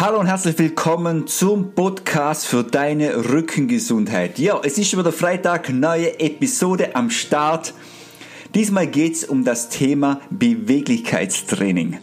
Hallo 0.00 0.20
und 0.20 0.28
herzlich 0.28 0.56
willkommen 0.60 1.26
zum 1.26 1.72
Podcast 1.74 2.46
für 2.46 2.62
deine 2.62 3.30
Rückengesundheit. 3.30 4.38
Ja, 4.38 4.60
es 4.62 4.78
ist 4.78 4.96
wieder 4.96 5.10
Freitag, 5.10 5.70
neue 5.70 6.20
Episode 6.20 6.94
am 6.94 7.10
Start. 7.10 7.74
Diesmal 8.54 8.86
geht 8.86 9.14
es 9.14 9.24
um 9.24 9.42
das 9.42 9.70
Thema 9.70 10.20
Beweglichkeitstraining. 10.30 11.98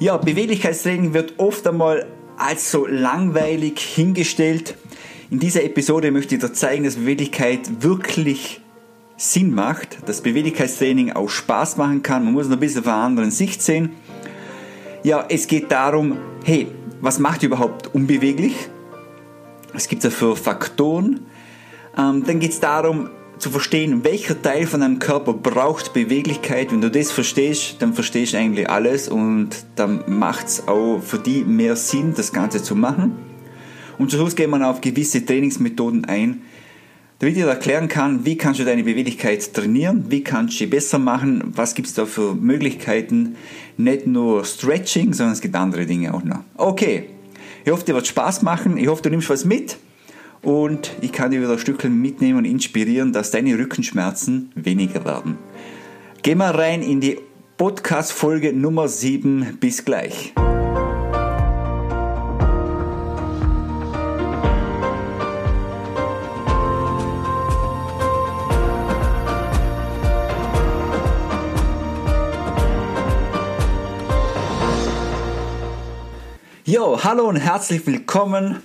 Ja, 0.00 0.16
Beweglichkeitstraining 0.16 1.14
wird 1.14 1.34
oft 1.38 1.68
einmal 1.68 2.08
als 2.36 2.72
so 2.72 2.84
langweilig 2.84 3.78
hingestellt. 3.78 4.74
In 5.30 5.38
dieser 5.38 5.62
Episode 5.62 6.10
möchte 6.10 6.34
ich 6.34 6.40
dir 6.40 6.52
zeigen, 6.52 6.82
dass 6.82 6.96
Beweglichkeit 6.96 7.84
wirklich 7.84 8.60
Sinn 9.16 9.54
macht, 9.54 9.98
dass 10.08 10.20
Beweglichkeitstraining 10.20 11.12
auch 11.12 11.28
Spaß 11.28 11.76
machen 11.76 12.02
kann. 12.02 12.24
Man 12.24 12.32
muss 12.32 12.46
es 12.46 12.52
ein 12.52 12.58
bisschen 12.58 12.82
von 12.82 12.92
einer 12.92 13.04
anderen 13.04 13.30
Sicht 13.30 13.62
sehen. 13.62 13.90
Ja, 15.02 15.24
es 15.30 15.46
geht 15.46 15.72
darum, 15.72 16.18
hey, 16.44 16.68
was 17.00 17.18
macht 17.18 17.42
überhaupt 17.42 17.94
unbeweglich? 17.94 18.54
Was 19.72 19.88
gibt 19.88 20.04
es 20.04 20.10
da 20.10 20.16
für 20.16 20.36
Faktoren? 20.36 21.20
Ähm, 21.96 22.24
dann 22.26 22.38
geht 22.38 22.50
es 22.50 22.60
darum 22.60 23.08
zu 23.38 23.48
verstehen, 23.48 24.04
welcher 24.04 24.40
Teil 24.42 24.66
von 24.66 24.80
deinem 24.80 24.98
Körper 24.98 25.32
braucht 25.32 25.94
Beweglichkeit. 25.94 26.70
Wenn 26.70 26.82
du 26.82 26.90
das 26.90 27.10
verstehst, 27.12 27.76
dann 27.78 27.94
verstehst 27.94 28.34
du 28.34 28.36
eigentlich 28.36 28.68
alles 28.68 29.08
und 29.08 29.64
dann 29.76 30.04
macht 30.06 30.48
es 30.48 30.68
auch 30.68 31.00
für 31.00 31.18
die 31.18 31.44
mehr 31.44 31.76
Sinn, 31.76 32.12
das 32.14 32.34
Ganze 32.34 32.62
zu 32.62 32.76
machen. 32.76 33.16
Und 33.96 34.10
zum 34.10 34.20
Schluss 34.20 34.36
gehen 34.36 34.50
wir 34.50 34.68
auf 34.68 34.82
gewisse 34.82 35.24
Trainingsmethoden 35.24 36.04
ein, 36.04 36.42
damit 37.20 37.36
ich 37.36 37.42
dir 37.42 37.48
erklären 37.48 37.86
kann, 37.86 38.24
wie 38.24 38.36
kannst 38.36 38.60
du 38.60 38.64
deine 38.64 38.82
Beweglichkeit 38.82 39.52
trainieren, 39.52 40.06
wie 40.08 40.24
kannst 40.24 40.54
du 40.54 40.58
sie 40.58 40.66
besser 40.66 40.98
machen, 40.98 41.52
was 41.54 41.74
gibt 41.74 41.86
es 41.86 41.94
da 41.94 42.06
für 42.06 42.34
Möglichkeiten, 42.34 43.36
nicht 43.76 44.06
nur 44.06 44.44
Stretching, 44.44 45.12
sondern 45.12 45.34
es 45.34 45.42
gibt 45.42 45.54
andere 45.54 45.84
Dinge 45.84 46.14
auch 46.14 46.24
noch. 46.24 46.40
Okay, 46.56 47.10
ich 47.64 47.70
hoffe, 47.70 47.84
dir 47.84 47.94
wird 47.94 48.06
Spaß 48.06 48.40
machen, 48.40 48.78
ich 48.78 48.88
hoffe, 48.88 49.02
du 49.02 49.10
nimmst 49.10 49.28
was 49.28 49.44
mit 49.44 49.76
und 50.40 50.92
ich 51.02 51.12
kann 51.12 51.30
dir 51.30 51.42
wieder 51.42 51.52
ein 51.52 51.58
Stückchen 51.58 52.00
mitnehmen 52.00 52.38
und 52.38 52.44
inspirieren, 52.46 53.12
dass 53.12 53.30
deine 53.30 53.58
Rückenschmerzen 53.58 54.50
weniger 54.54 55.04
werden. 55.04 55.36
Geh 56.22 56.34
mal 56.34 56.52
rein 56.52 56.82
in 56.82 57.00
die 57.00 57.18
Podcast-Folge 57.58 58.54
Nummer 58.54 58.88
7. 58.88 59.58
Bis 59.60 59.84
gleich. 59.84 60.32
Jo, 76.72 77.02
hallo 77.02 77.28
und 77.28 77.34
herzlich 77.34 77.84
willkommen 77.84 78.62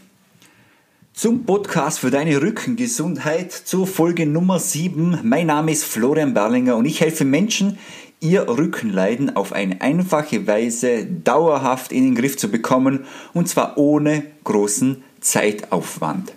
zum 1.12 1.44
Podcast 1.44 1.98
für 1.98 2.12
deine 2.12 2.40
Rückengesundheit 2.40 3.52
zur 3.52 3.88
Folge 3.88 4.28
Nummer 4.28 4.60
7. 4.60 5.22
Mein 5.24 5.48
Name 5.48 5.72
ist 5.72 5.86
Florian 5.86 6.36
Berlinger 6.36 6.76
und 6.76 6.86
ich 6.86 7.02
helfe 7.02 7.26
Menschen, 7.26 7.80
ihr 8.20 8.48
Rückenleiden 8.48 9.36
auf 9.36 9.54
eine 9.54 9.82
einfache 9.82 10.46
Weise 10.46 11.04
dauerhaft 11.08 11.92
in 11.92 12.04
den 12.04 12.14
Griff 12.14 12.38
zu 12.38 12.50
bekommen 12.52 13.06
und 13.34 13.50
zwar 13.50 13.76
ohne 13.76 14.22
großen 14.44 15.04
Zeitaufwand. 15.20 16.32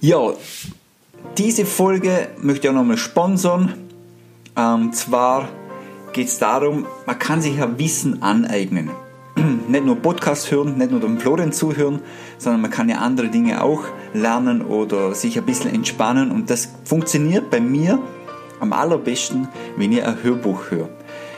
Ja, 0.00 0.32
diese 1.36 1.66
Folge 1.66 2.28
möchte 2.40 2.66
ich 2.66 2.70
auch 2.70 2.78
nochmal 2.78 2.96
sponsern. 2.96 3.74
Ähm, 4.56 4.94
zwar 4.94 5.50
geht 6.14 6.28
es 6.28 6.38
darum, 6.38 6.86
man 7.04 7.18
kann 7.18 7.42
sich 7.42 7.58
ja 7.58 7.78
Wissen 7.78 8.22
aneignen 8.22 8.88
nicht 9.70 9.84
nur 9.84 9.96
Podcast 9.96 10.50
hören, 10.50 10.78
nicht 10.78 10.90
nur 10.90 11.00
dem 11.00 11.18
Florian 11.18 11.52
zuhören, 11.52 12.00
sondern 12.38 12.60
man 12.62 12.70
kann 12.70 12.88
ja 12.88 12.98
andere 12.98 13.28
Dinge 13.28 13.62
auch 13.62 13.84
lernen 14.12 14.62
oder 14.62 15.14
sich 15.14 15.38
ein 15.38 15.46
bisschen 15.46 15.72
entspannen. 15.72 16.30
Und 16.30 16.50
das 16.50 16.68
funktioniert 16.84 17.50
bei 17.50 17.60
mir 17.60 17.98
am 18.60 18.72
allerbesten, 18.72 19.48
wenn 19.76 19.92
ich 19.92 20.04
ein 20.04 20.22
Hörbuch 20.22 20.70
höre. 20.70 20.88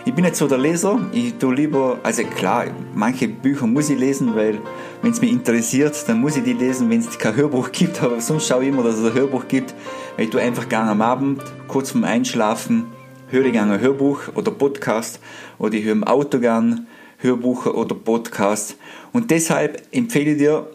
Ich 0.04 0.12
bin 0.12 0.24
nicht 0.24 0.34
so 0.34 0.48
der 0.48 0.58
Leser, 0.58 0.98
ich 1.12 1.34
tue 1.34 1.54
lieber, 1.54 1.98
also 2.02 2.24
klar, 2.24 2.64
manche 2.92 3.28
Bücher 3.28 3.68
muss 3.68 3.88
ich 3.88 3.98
lesen, 3.98 4.34
weil 4.34 4.58
wenn 5.00 5.12
es 5.12 5.20
mich 5.20 5.30
interessiert, 5.30 6.08
dann 6.08 6.20
muss 6.20 6.36
ich 6.36 6.42
die 6.42 6.54
lesen, 6.54 6.90
wenn 6.90 6.98
es 6.98 7.18
kein 7.18 7.36
Hörbuch 7.36 7.70
gibt, 7.72 8.02
aber 8.02 8.20
sonst 8.20 8.48
schaue 8.48 8.64
ich 8.64 8.70
immer, 8.70 8.82
dass 8.82 8.96
es 8.96 9.04
ein 9.04 9.14
Hörbuch 9.14 9.46
gibt, 9.46 9.74
weil 10.16 10.24
ich 10.24 10.30
tue 10.30 10.40
einfach 10.40 10.68
gerne 10.68 10.90
am 10.90 11.02
Abend, 11.02 11.42
kurz 11.68 11.92
vorm 11.92 12.02
Einschlafen, 12.02 12.86
höre 13.28 13.46
ich 13.46 13.52
gerne 13.52 13.74
ein 13.74 13.80
Hörbuch 13.80 14.22
oder 14.34 14.50
Podcast 14.50 15.20
oder 15.58 15.74
ich 15.74 15.84
höre 15.84 15.92
im 15.92 16.04
Auto 16.04 16.40
gern 16.40 16.88
Hörbuch 17.22 17.66
oder 17.66 17.94
Podcast. 17.94 18.76
Und 19.12 19.30
deshalb 19.30 19.82
empfehle 19.92 20.32
ich 20.32 20.38
dir, 20.38 20.66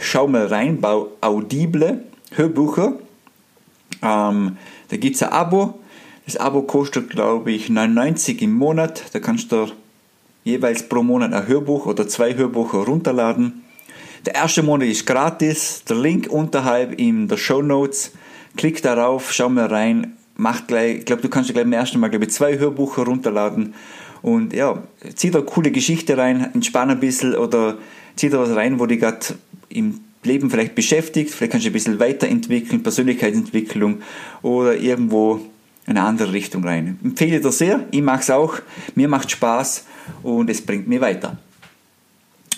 schau 0.00 0.28
mal 0.28 0.46
rein 0.46 0.80
bei 0.80 1.02
Audible 1.20 2.04
Hörbücher. 2.32 2.94
Ähm, 4.02 4.56
da 4.88 4.96
gibt 4.96 5.16
es 5.16 5.22
ein 5.22 5.30
Abo. 5.30 5.80
Das 6.26 6.36
Abo 6.36 6.62
kostet, 6.62 7.10
glaube 7.10 7.52
ich, 7.52 7.68
99 7.68 8.42
im 8.42 8.52
Monat. 8.52 9.04
Da 9.12 9.20
kannst 9.20 9.52
du 9.52 9.68
jeweils 10.42 10.88
pro 10.88 11.02
Monat 11.02 11.32
ein 11.32 11.46
Hörbuch 11.46 11.86
oder 11.86 12.06
zwei 12.06 12.34
Hörbücher 12.34 12.78
runterladen. 12.78 13.64
Der 14.26 14.34
erste 14.34 14.62
Monat 14.62 14.88
ist 14.88 15.06
gratis. 15.06 15.84
Der 15.88 15.96
Link 15.96 16.28
unterhalb 16.30 16.98
in 16.98 17.28
der 17.28 17.36
Show 17.36 17.62
Notes. 17.62 18.12
Klick 18.56 18.82
darauf, 18.82 19.32
schau 19.32 19.48
mal 19.48 19.66
rein. 19.66 20.16
Mach 20.36 20.66
gleich, 20.66 20.98
ich 20.98 21.04
glaube, 21.04 21.22
du 21.22 21.28
kannst 21.28 21.52
gleich 21.52 21.64
beim 21.64 21.72
ersten 21.72 22.00
Mal 22.00 22.08
glaube 22.08 22.24
ich, 22.24 22.32
zwei 22.32 22.58
Hörbücher 22.58 23.04
runterladen 23.04 23.74
und 24.24 24.54
ja, 24.54 24.82
zieh 25.16 25.30
da 25.30 25.40
eine 25.40 25.46
coole 25.46 25.70
Geschichte 25.70 26.16
rein, 26.16 26.48
entspann 26.54 26.88
ein 26.88 26.98
bisschen 26.98 27.34
oder 27.34 27.76
zieh 28.16 28.30
da 28.30 28.38
was 28.38 28.56
rein, 28.56 28.80
wo 28.80 28.86
dich 28.86 28.98
gerade 28.98 29.18
im 29.68 30.00
Leben 30.22 30.48
vielleicht 30.48 30.74
beschäftigt. 30.74 31.30
Vielleicht 31.30 31.52
kannst 31.52 31.66
du 31.66 31.70
ein 31.70 31.74
bisschen 31.74 32.00
weiterentwickeln, 32.00 32.82
Persönlichkeitsentwicklung 32.82 34.00
oder 34.40 34.76
irgendwo 34.76 35.42
in 35.86 35.98
eine 35.98 36.06
andere 36.06 36.32
Richtung 36.32 36.64
rein. 36.64 36.98
Empfehle 37.04 37.38
dir 37.38 37.52
sehr, 37.52 37.86
ich 37.90 38.00
mache 38.00 38.20
es 38.20 38.30
auch, 38.30 38.60
mir 38.94 39.08
macht 39.08 39.30
Spaß 39.30 39.84
und 40.22 40.48
es 40.48 40.62
bringt 40.62 40.88
mir 40.88 41.02
weiter. 41.02 41.36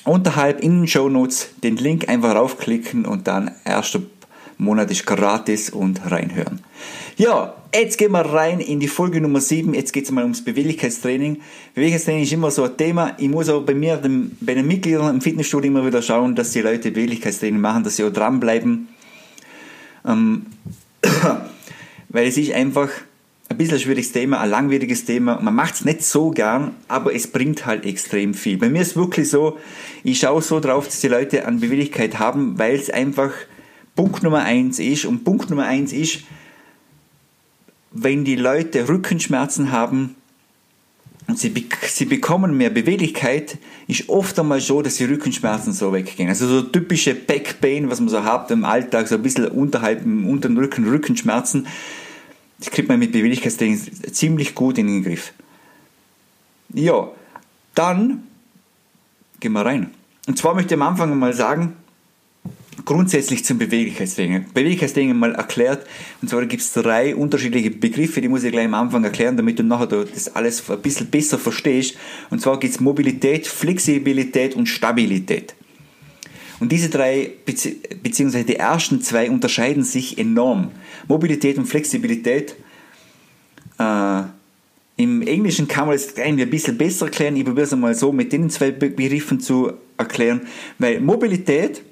Unterhalb 0.05 0.61
in 0.61 0.83
den 0.83 0.87
Show 0.87 1.09
Notes 1.09 1.49
den 1.65 1.79
Link 1.79 2.09
einfach 2.09 2.37
raufklicken 2.37 3.07
und 3.07 3.27
dann 3.27 3.51
erster 3.65 4.03
Monat 4.59 4.91
ist 4.91 5.07
gratis 5.07 5.71
und 5.71 6.11
reinhören. 6.11 6.61
Ja, 7.17 7.55
jetzt 7.75 7.99
gehen 7.99 8.13
wir 8.13 8.21
rein 8.21 8.61
in 8.61 8.81
die 8.81 8.89
Folge 8.89 9.21
Nummer 9.21 9.41
7. 9.41 9.75
Jetzt 9.75 9.93
geht 9.93 10.05
es 10.05 10.11
mal 10.11 10.23
ums 10.23 10.45
Beweglichkeitstraining. 10.45 11.41
Beweglichkeitstraining 11.75 12.23
ist 12.23 12.33
immer 12.33 12.51
so 12.51 12.65
ein 12.65 12.77
Thema. 12.77 13.15
Ich 13.19 13.29
muss 13.29 13.49
auch 13.49 13.63
bei 13.63 13.75
mir, 13.75 13.97
dem, 13.97 14.37
bei 14.41 14.55
den 14.55 14.67
Mitgliedern 14.67 15.17
im 15.17 15.21
Fitnessstudio 15.21 15.71
immer 15.71 15.87
wieder 15.87 16.03
schauen, 16.03 16.35
dass 16.35 16.53
die 16.53 16.63
Leute 16.63 16.91
Beweglichkeitstraining 16.91 17.61
machen, 17.61 17.85
dass 17.85 17.97
sie 17.97 18.05
auch 18.05 18.13
dranbleiben. 18.13 18.89
Ähm, 20.07 20.47
weil 22.09 22.27
es 22.27 22.37
ist 22.37 22.53
einfach 22.53 22.89
ein 23.49 23.59
bisschen 23.59 23.77
ein 23.77 23.81
schwieriges 23.81 24.13
Thema, 24.13 24.41
ein 24.41 24.51
langwieriges 24.51 25.05
Thema. 25.05 25.41
Man 25.41 25.55
macht 25.55 25.75
es 25.75 25.85
nicht 25.85 26.03
so 26.03 26.31
gern, 26.31 26.73
aber 26.89 27.15
es 27.15 27.29
bringt 27.29 27.67
halt 27.67 27.85
extrem 27.85 28.35
viel. 28.35 28.59
Bei 28.59 28.69
mir 28.69 28.83
ist 28.83 28.97
wirklich 28.97 29.31
so, 29.31 29.59
ich 30.03 30.19
schaue 30.19 30.43
so 30.43 30.61
drauf, 30.61 30.87
dass 30.87 31.01
die 31.01 31.09
Leute 31.09 31.47
an 31.47 31.61
Beweglichkeit 31.61 32.19
haben, 32.19 32.59
weil 32.59 32.75
es 32.75 32.91
einfach 32.91 33.33
Punkt 33.97 34.23
Nummer 34.23 34.45
eins 34.45 34.79
ist. 34.79 35.07
Und 35.07 35.25
Punkt 35.25 35.51
Nummer 35.51 35.65
eins 35.65 35.93
ist, 35.93 36.21
wenn 37.91 38.25
die 38.25 38.37
Leute 38.37 38.89
Rückenschmerzen 38.89 39.73
haben 39.73 40.15
und 41.27 41.39
sie, 41.39 41.53
sie 41.89 42.05
bekommen 42.05 42.57
mehr 42.57 42.71
Beweglichkeit, 42.71 43.59
ist 43.89 44.09
oft 44.09 44.39
einmal 44.39 44.61
so, 44.61 44.83
dass 44.83 44.97
die 44.97 45.05
Rückenschmerzen 45.05 45.73
so 45.73 45.93
weggehen. 45.93 46.29
Also 46.29 46.47
so 46.47 46.63
typische 46.63 47.15
Backpain, 47.15 47.91
was 47.91 47.99
man 48.01 48.09
so 48.09 48.23
hat 48.23 48.51
im 48.51 48.65
Alltag, 48.65 49.09
so 49.09 49.17
ein 49.17 49.23
bisschen 49.23 49.49
unterhalb, 49.49 50.05
unter 50.05 50.49
dem 50.49 50.59
Rücken, 50.59 50.87
Rückenschmerzen, 50.89 51.67
das 52.59 52.71
kriegt 52.71 52.89
man 52.89 52.99
mit 52.99 53.13
Beweglichkeitstraining 53.13 53.81
ziemlich 54.13 54.55
gut 54.55 54.79
in 54.79 54.87
den 54.87 55.03
Griff. 55.03 55.33
Ja, 56.73 57.09
dann 57.75 58.25
gehen 59.41 59.53
wir 59.53 59.65
rein. 59.65 59.91
Und 60.27 60.39
zwar 60.39 60.55
möchte 60.55 60.75
ich 60.75 60.81
am 60.81 60.87
Anfang 60.87 61.17
mal 61.19 61.33
sagen, 61.33 61.77
grundsätzlich 62.85 63.45
zum 63.45 63.59
Beweglichkeitstraining. 63.59 64.47
Beweglichkeitstraining 64.53 65.17
mal 65.17 65.35
erklärt. 65.35 65.87
Und 66.23 66.29
zwar 66.29 66.45
gibt 66.47 66.63
es 66.63 66.73
drei 66.73 67.15
unterschiedliche 67.15 67.71
Begriffe, 67.71 68.21
die 68.21 68.29
muss 68.29 68.45
ich 68.45 68.53
gleich 68.53 68.67
am 68.67 68.75
Anfang 68.75 69.05
erklären, 69.05 69.37
damit 69.37 69.59
du 69.59 69.63
nachher 69.63 69.87
das 69.87 70.35
alles 70.35 70.69
ein 70.71 70.81
bisschen 70.81 71.09
besser 71.09 71.39
verstehst. 71.39 71.97
Und 72.31 72.41
zwar 72.41 72.59
gibt 72.61 72.75
es 72.75 72.81
Mobilität, 72.81 73.47
Flexibilität 73.47 74.55
und 74.55 74.67
Stabilität. 74.67 75.55
Und 76.59 76.73
diese 76.73 76.89
drei, 76.89 77.33
beziehungsweise 78.03 78.45
die 78.45 78.57
ersten 78.57 79.03
zwei, 79.03 79.31
unterscheiden 79.31 79.83
sich 79.83 80.17
enorm. 80.17 80.71
Mobilität 81.07 81.59
und 81.59 81.67
Flexibilität. 81.67 82.57
Äh, 83.79 84.23
Im 84.97 85.21
Englischen 85.23 85.69
kann 85.69 85.87
man 85.87 85.97
das 85.97 86.17
ein 86.17 86.37
bisschen 86.49 86.79
besser 86.79 87.07
erklären. 87.07 87.37
Ich 87.37 87.45
probiere 87.45 87.67
es 87.67 87.73
einmal 87.75 87.95
so 87.95 88.11
mit 88.11 88.33
den 88.33 88.49
zwei 88.49 88.71
Begriffen 88.71 89.39
zu 89.41 89.73
erklären. 89.99 90.43
Weil 90.79 91.01
Mobilität 91.01 91.83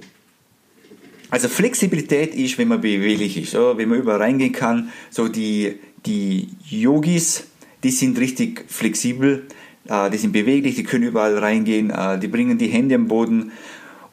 also 1.34 1.48
Flexibilität 1.48 2.32
ist, 2.36 2.58
wenn 2.58 2.69
man 2.69 2.81
beweglich 2.81 3.36
ist, 3.36 3.56
oder? 3.56 3.76
wenn 3.76 3.88
man 3.88 3.98
überall 3.98 4.20
reingehen 4.20 4.52
kann. 4.52 4.92
So 5.10 5.26
die, 5.26 5.81
die 6.06 6.50
Yogis, 6.69 7.48
die 7.82 7.90
sind 7.90 8.20
richtig 8.20 8.64
flexibel. 8.69 9.48
äh, 9.88 10.10
die 10.10 10.19
sind 10.19 10.31
beweglich, 10.31 10.76
die 10.76 10.84
können 10.84 11.08
überall 11.08 11.36
reingehen, 11.36 11.90
äh, 11.90 12.20
die 12.20 12.28
bringen 12.28 12.56
die 12.56 12.69
Hände 12.69 12.94
am 12.94 13.08
Boden 13.08 13.50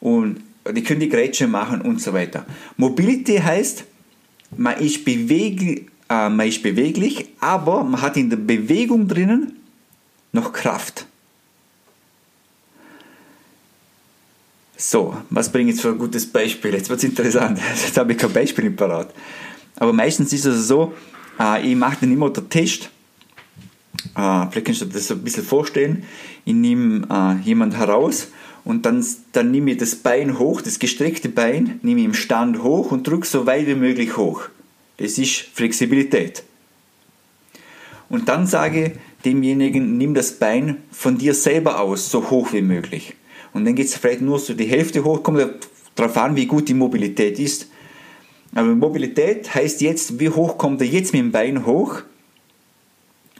und 0.00 0.40
die 0.74 0.82
können 0.82 0.98
die 0.98 1.08
Grätsche 1.08 1.46
machen 1.46 1.80
und 1.80 2.00
so 2.00 2.12
weiter. 2.12 2.44
Mobility 2.76 3.36
heißt, 3.36 3.84
man 4.56 4.78
ist, 4.78 5.04
beweglich, 5.04 5.86
äh, 6.08 6.28
man 6.28 6.48
ist 6.48 6.60
beweglich, 6.64 7.28
aber 7.38 7.84
man 7.84 8.02
hat 8.02 8.16
in 8.16 8.30
der 8.30 8.36
Bewegung 8.36 9.06
drinnen 9.06 9.58
noch 10.32 10.52
Kraft. 10.52 11.06
So, 14.84 15.16
was 15.30 15.52
bringe 15.52 15.70
ich 15.70 15.76
jetzt 15.76 15.82
für 15.82 15.90
ein 15.90 15.98
gutes 15.98 16.26
Beispiel? 16.26 16.74
Jetzt 16.74 16.90
wird 16.90 16.98
es 16.98 17.04
interessant. 17.04 17.60
Jetzt 17.84 17.96
habe 17.96 18.10
ich 18.10 18.18
kein 18.18 18.32
Beispiel 18.32 18.68
parat. 18.72 19.14
Aber 19.76 19.92
meistens 19.92 20.32
ist 20.32 20.44
es 20.44 20.66
so, 20.66 20.92
äh, 21.38 21.70
ich 21.70 21.76
mache 21.76 21.98
dann 22.00 22.10
immer 22.10 22.30
den 22.30 22.50
Test. 22.50 22.90
Äh, 24.16 24.46
vielleicht 24.50 24.66
kannst 24.66 24.80
du 24.80 24.86
dir 24.86 24.94
das 24.94 25.12
ein 25.12 25.22
bisschen 25.22 25.44
vorstellen. 25.44 26.02
Ich 26.44 26.54
nehme 26.54 27.06
äh, 27.08 27.46
jemanden 27.46 27.76
heraus 27.76 28.32
und 28.64 28.84
dann, 28.84 29.06
dann 29.30 29.52
nehme 29.52 29.70
ich 29.70 29.76
das 29.76 29.94
Bein 29.94 30.40
hoch, 30.40 30.60
das 30.60 30.80
gestreckte 30.80 31.28
Bein, 31.28 31.78
nehme 31.82 32.00
ich 32.00 32.06
im 32.06 32.14
Stand 32.14 32.64
hoch 32.64 32.90
und 32.90 33.06
drücke 33.06 33.28
so 33.28 33.46
weit 33.46 33.68
wie 33.68 33.76
möglich 33.76 34.16
hoch. 34.16 34.48
Das 34.96 35.16
ist 35.16 35.46
Flexibilität. 35.54 36.42
Und 38.08 38.28
dann 38.28 38.48
sage 38.48 38.84
ich 38.84 38.92
demjenigen, 39.24 39.96
nimm 39.96 40.12
das 40.12 40.32
Bein 40.32 40.78
von 40.90 41.18
dir 41.18 41.34
selber 41.34 41.78
aus, 41.78 42.10
so 42.10 42.30
hoch 42.30 42.52
wie 42.52 42.62
möglich. 42.62 43.14
Und 43.52 43.64
dann 43.64 43.74
geht 43.74 43.86
es 43.86 43.96
vielleicht 43.96 44.22
nur 44.22 44.38
so 44.38 44.54
die 44.54 44.64
Hälfte 44.64 45.04
hoch, 45.04 45.22
kommt 45.22 45.42
darauf 45.94 46.16
an, 46.16 46.36
wie 46.36 46.46
gut 46.46 46.68
die 46.68 46.74
Mobilität 46.74 47.38
ist. 47.38 47.68
Aber 48.54 48.74
Mobilität 48.74 49.54
heißt 49.54 49.80
jetzt, 49.80 50.18
wie 50.20 50.28
hoch 50.28 50.58
kommt 50.58 50.80
er 50.80 50.86
jetzt 50.86 51.12
mit 51.12 51.20
dem 51.20 51.32
Bein 51.32 51.64
hoch, 51.66 52.02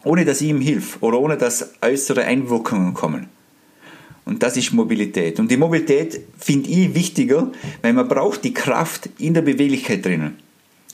ohne 0.04 0.24
dass 0.24 0.40
ich 0.40 0.48
ihm 0.48 0.60
hilf 0.60 0.98
oder 1.00 1.20
ohne 1.20 1.36
dass 1.36 1.74
äußere 1.80 2.24
Einwirkungen 2.24 2.94
kommen. 2.94 3.28
Und 4.24 4.42
das 4.42 4.56
ist 4.56 4.72
Mobilität. 4.72 5.40
Und 5.40 5.50
die 5.50 5.56
Mobilität 5.56 6.20
finde 6.38 6.68
ich 6.70 6.94
wichtiger, 6.94 7.50
weil 7.82 7.92
man 7.92 8.08
braucht 8.08 8.44
die 8.44 8.54
Kraft 8.54 9.08
in 9.18 9.34
der 9.34 9.42
Beweglichkeit 9.42 10.04
drinnen. 10.04 10.38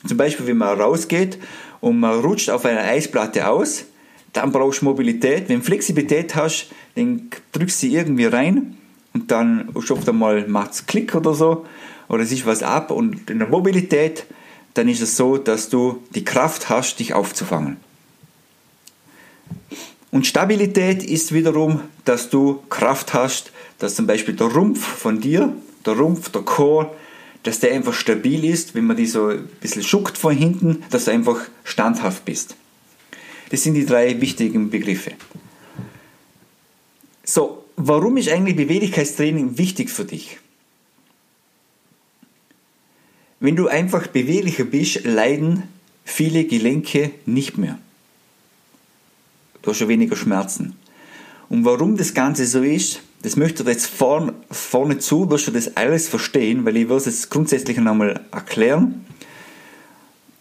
Zum 0.05 0.17
Beispiel, 0.17 0.47
wenn 0.47 0.57
man 0.57 0.79
rausgeht 0.79 1.37
und 1.79 1.99
man 1.99 2.19
rutscht 2.19 2.49
auf 2.49 2.65
einer 2.65 2.81
Eisplatte 2.81 3.47
aus, 3.47 3.85
dann 4.33 4.51
brauchst 4.51 4.81
du 4.81 4.85
Mobilität. 4.85 5.47
Wenn 5.47 5.59
du 5.59 5.65
Flexibilität 5.65 6.35
hast, 6.35 6.71
dann 6.95 7.29
drückst 7.51 7.83
du 7.83 7.87
sie 7.87 7.95
irgendwie 7.95 8.25
rein 8.25 8.78
und 9.13 9.31
dann 9.31 9.69
oft 9.73 10.07
einmal 10.07 10.47
macht 10.47 10.71
es 10.71 10.85
Klick 10.85 11.15
oder 11.15 11.33
so 11.33 11.65
oder 12.07 12.23
es 12.23 12.31
ist 12.31 12.45
was 12.45 12.63
ab 12.63 12.91
und 12.91 13.29
in 13.29 13.39
der 13.39 13.47
Mobilität, 13.47 14.25
dann 14.73 14.87
ist 14.87 15.01
es 15.01 15.17
so, 15.17 15.37
dass 15.37 15.69
du 15.69 16.03
die 16.15 16.23
Kraft 16.23 16.69
hast, 16.69 16.99
dich 16.99 17.13
aufzufangen. 17.13 17.77
Und 20.11 20.25
Stabilität 20.25 21.03
ist 21.03 21.33
wiederum, 21.33 21.81
dass 22.05 22.29
du 22.29 22.63
Kraft 22.69 23.13
hast, 23.13 23.51
dass 23.77 23.95
zum 23.95 24.07
Beispiel 24.07 24.35
der 24.35 24.47
Rumpf 24.47 24.85
von 24.85 25.21
dir, 25.21 25.53
der 25.85 25.93
Rumpf, 25.93 26.29
der 26.29 26.41
Chor, 26.41 26.95
dass 27.43 27.59
der 27.59 27.73
einfach 27.73 27.93
stabil 27.93 28.43
ist, 28.43 28.75
wenn 28.75 28.85
man 28.85 28.97
die 28.97 29.05
so 29.05 29.27
ein 29.27 29.47
bisschen 29.61 29.83
schuckt 29.83 30.17
von 30.17 30.35
hinten, 30.35 30.83
dass 30.89 31.05
du 31.05 31.11
einfach 31.11 31.39
standhaft 31.63 32.25
bist. 32.25 32.55
Das 33.49 33.63
sind 33.63 33.75
die 33.75 33.85
drei 33.85 34.19
wichtigen 34.19 34.69
Begriffe. 34.69 35.11
So, 37.23 37.65
warum 37.79 38.17
ist 38.17 38.29
eigentlich 38.29 38.57
Beweglichkeitstraining 38.57 39.57
wichtig 39.57 39.89
für 39.89 40.03
dich? 40.03 40.37
Wenn 43.39 43.55
du 43.55 43.69
einfach 43.69 44.07
beweglicher 44.07 44.65
bist, 44.65 45.05
leiden 45.05 45.63
viele 46.03 46.43
Gelenke 46.43 47.11
nicht 47.25 47.57
mehr. 47.57 47.79
Du 49.61 49.71
hast 49.71 49.77
schon 49.77 49.87
weniger 49.87 50.17
Schmerzen. 50.17 50.75
Und 51.47 51.63
warum 51.63 51.95
das 51.95 52.13
Ganze 52.13 52.45
so 52.45 52.61
ist, 52.61 53.01
das 53.21 53.37
möchte 53.37 53.63
ich 53.63 53.69
jetzt 53.69 53.87
vorne, 53.87 54.33
vorne 54.51 54.99
zu, 54.99 55.29
wirst 55.29 55.47
du 55.47 55.51
das 55.51 55.77
alles 55.77 56.09
verstehen, 56.09 56.65
weil 56.65 56.75
ich 56.75 56.89
würde 56.89 56.97
es 56.97 57.05
jetzt 57.05 57.29
grundsätzlich 57.29 57.77
nochmal 57.77 58.25
erklären. 58.31 59.05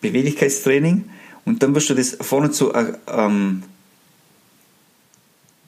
Beweglichkeitstraining. 0.01 1.09
Und 1.45 1.63
dann 1.63 1.75
wirst 1.75 1.91
du 1.91 1.95
das 1.95 2.17
vorne 2.21 2.51
zu 2.51 2.73
äh, 2.75 2.95
ähm, 3.07 3.63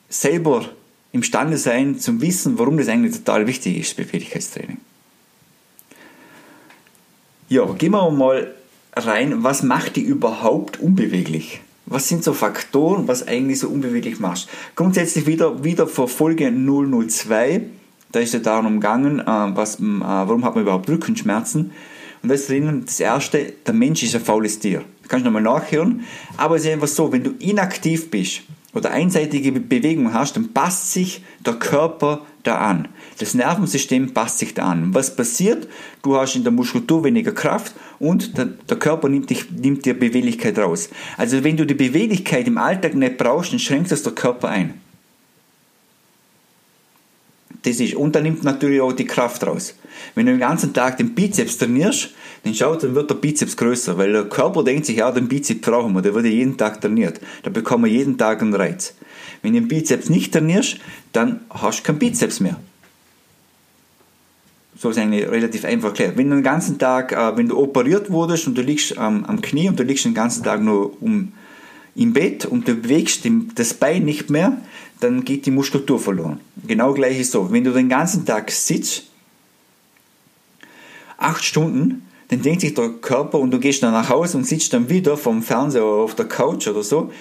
selber 0.09 0.69
imstande 1.11 1.57
sein, 1.57 1.99
zum 1.99 2.21
Wissen, 2.21 2.57
warum 2.57 2.77
das 2.77 2.87
eigentlich 2.87 3.15
total 3.15 3.47
wichtig 3.47 3.77
ist, 3.77 3.97
Beweglichkeitstraining. 3.97 4.77
Ja, 7.49 7.65
gehen 7.65 7.91
wir 7.91 8.09
mal 8.11 8.53
rein, 8.95 9.43
was 9.43 9.63
macht 9.63 9.97
die 9.97 10.01
überhaupt 10.01 10.79
unbeweglich? 10.79 11.61
Was 11.85 12.07
sind 12.07 12.23
so 12.23 12.33
Faktoren, 12.33 13.07
was 13.07 13.27
eigentlich 13.27 13.59
so 13.59 13.67
unbeweglich 13.67 14.19
macht? 14.19 14.47
Grundsätzlich 14.75 15.25
wieder, 15.25 15.63
wieder 15.63 15.87
vor 15.87 16.07
Folge 16.07 16.51
002, 16.51 17.63
da 18.11 18.19
ist 18.19 18.33
es 18.33 18.41
darum 18.41 18.79
gegangen, 18.79 19.19
äh, 19.19 19.25
was, 19.25 19.79
äh, 19.79 19.81
warum 19.81 20.45
hat 20.45 20.55
man 20.55 20.63
überhaupt 20.63 20.89
Rückenschmerzen? 20.89 21.71
Und 22.23 22.29
da 22.29 22.35
ist 22.35 22.49
drinnen 22.49 22.85
das 22.85 22.99
erste, 22.99 23.53
der 23.65 23.73
Mensch 23.73 24.03
ist 24.03 24.15
ein 24.15 24.21
faules 24.21 24.59
Tier. 24.59 24.83
Kannst 25.07 25.25
du 25.25 25.31
nochmal 25.31 25.41
nachhören. 25.41 26.05
Aber 26.37 26.55
es 26.55 26.63
ist 26.63 26.71
einfach 26.71 26.87
so, 26.87 27.11
wenn 27.11 27.23
du 27.23 27.31
inaktiv 27.39 28.09
bist, 28.11 28.43
oder 28.73 28.91
einseitige 28.91 29.51
Bewegung 29.51 30.13
hast, 30.13 30.35
dann 30.35 30.53
passt 30.53 30.91
sich 30.91 31.23
der 31.45 31.53
Körper 31.53 32.25
da 32.43 32.57
an. 32.57 32.87
Das 33.19 33.33
Nervensystem 33.33 34.13
passt 34.13 34.39
sich 34.39 34.53
da 34.53 34.63
an. 34.63 34.93
Was 34.93 35.15
passiert? 35.15 35.67
Du 36.01 36.15
hast 36.15 36.35
in 36.35 36.43
der 36.43 36.51
Muskulatur 36.51 37.03
weniger 37.03 37.31
Kraft 37.31 37.73
und 37.99 38.37
der, 38.37 38.45
der 38.45 38.77
Körper 38.77 39.09
nimmt, 39.09 39.29
dich, 39.29 39.51
nimmt 39.51 39.85
dir 39.85 39.93
Beweglichkeit 39.93 40.57
raus. 40.57 40.89
Also 41.17 41.43
wenn 41.43 41.57
du 41.57 41.65
die 41.65 41.73
Beweglichkeit 41.73 42.47
im 42.47 42.57
Alltag 42.57 42.95
nicht 42.95 43.17
brauchst, 43.17 43.51
dann 43.51 43.59
schränkt 43.59 43.91
das 43.91 44.03
der 44.03 44.13
Körper 44.13 44.49
ein. 44.49 44.80
Das 47.63 47.79
ist, 47.79 47.93
und 47.93 48.15
dann 48.15 48.23
nimmt 48.23 48.43
natürlich 48.43 48.81
auch 48.81 48.93
die 48.93 49.05
Kraft 49.05 49.45
raus. 49.45 49.75
Wenn 50.15 50.25
du 50.25 50.31
den 50.31 50.39
ganzen 50.39 50.73
Tag 50.73 50.97
den 50.97 51.13
Bizeps 51.13 51.57
trainierst, 51.57 52.09
dann 52.43 52.55
schaut, 52.55 52.83
dann 52.83 52.95
wird 52.95 53.09
der 53.09 53.15
Bizeps 53.15 53.55
größer, 53.55 53.97
weil 53.97 54.11
der 54.13 54.23
Körper 54.23 54.63
denkt 54.63 54.87
sich, 54.87 54.97
ja, 54.97 55.11
den 55.11 55.27
Bizeps 55.27 55.61
brauchen 55.61 55.93
wir, 55.93 56.01
der 56.01 56.15
wird 56.15 56.25
ja 56.25 56.31
jeden 56.31 56.57
Tag 56.57 56.81
trainiert. 56.81 57.19
Da 57.43 57.51
bekommen 57.51 57.85
wir 57.85 57.91
jeden 57.91 58.17
Tag 58.17 58.41
einen 58.41 58.55
Reiz. 58.55 58.95
Wenn 59.41 59.53
du 59.53 59.59
den 59.59 59.67
Bizeps 59.67 60.09
nicht 60.09 60.33
trainierst, 60.33 60.77
dann 61.13 61.41
hast 61.49 61.79
du 61.79 61.83
keinen 61.83 61.99
Bizeps 61.99 62.39
mehr. 62.39 62.59
So 64.77 64.89
ist 64.89 64.97
eigentlich 64.97 65.29
relativ 65.29 65.63
einfach 65.63 65.89
erklärt. 65.89 66.17
Wenn 66.17 66.29
du 66.31 66.37
den 66.37 66.43
ganzen 66.43 66.79
Tag, 66.79 67.11
äh, 67.11 67.37
wenn 67.37 67.47
du 67.47 67.59
operiert 67.59 68.09
wurdest 68.09 68.47
und 68.47 68.57
du 68.57 68.63
liegst 68.63 68.95
ähm, 68.97 69.25
am 69.27 69.39
Knie 69.41 69.69
und 69.69 69.79
du 69.79 69.83
liegst 69.83 70.05
den 70.05 70.15
ganzen 70.15 70.43
Tag 70.43 70.63
nur 70.63 70.99
um, 71.03 71.33
im 71.95 72.13
Bett 72.13 72.45
und 72.45 72.67
du 72.67 72.73
bewegst 72.73 73.27
das 73.55 73.73
Bein 73.75 74.05
nicht 74.05 74.31
mehr, 74.31 74.57
dann 75.01 75.25
geht 75.25 75.45
die 75.45 75.51
Muskulatur 75.51 75.99
verloren. 75.99 76.39
Genau 76.65 76.93
gleich 76.93 77.19
ist 77.19 77.31
so. 77.31 77.51
Wenn 77.51 77.63
du 77.63 77.71
den 77.71 77.89
ganzen 77.89 78.25
Tag 78.25 78.51
sitzt, 78.51 79.03
acht 81.17 81.43
Stunden, 81.43 82.07
dann 82.29 82.41
denkt 82.41 82.61
sich 82.61 82.73
der 82.73 82.89
Körper 82.89 83.39
und 83.39 83.51
du 83.51 83.59
gehst 83.59 83.83
dann 83.83 83.91
nach 83.91 84.09
Hause 84.09 84.37
und 84.37 84.45
sitzt 84.45 84.73
dann 84.73 84.89
wieder 84.89 85.17
vom 85.17 85.41
Fernseher 85.41 85.83
oder 85.83 86.03
auf 86.03 86.15
der 86.15 86.27
Couch 86.27 86.67
oder 86.67 86.83
so, 86.83 87.11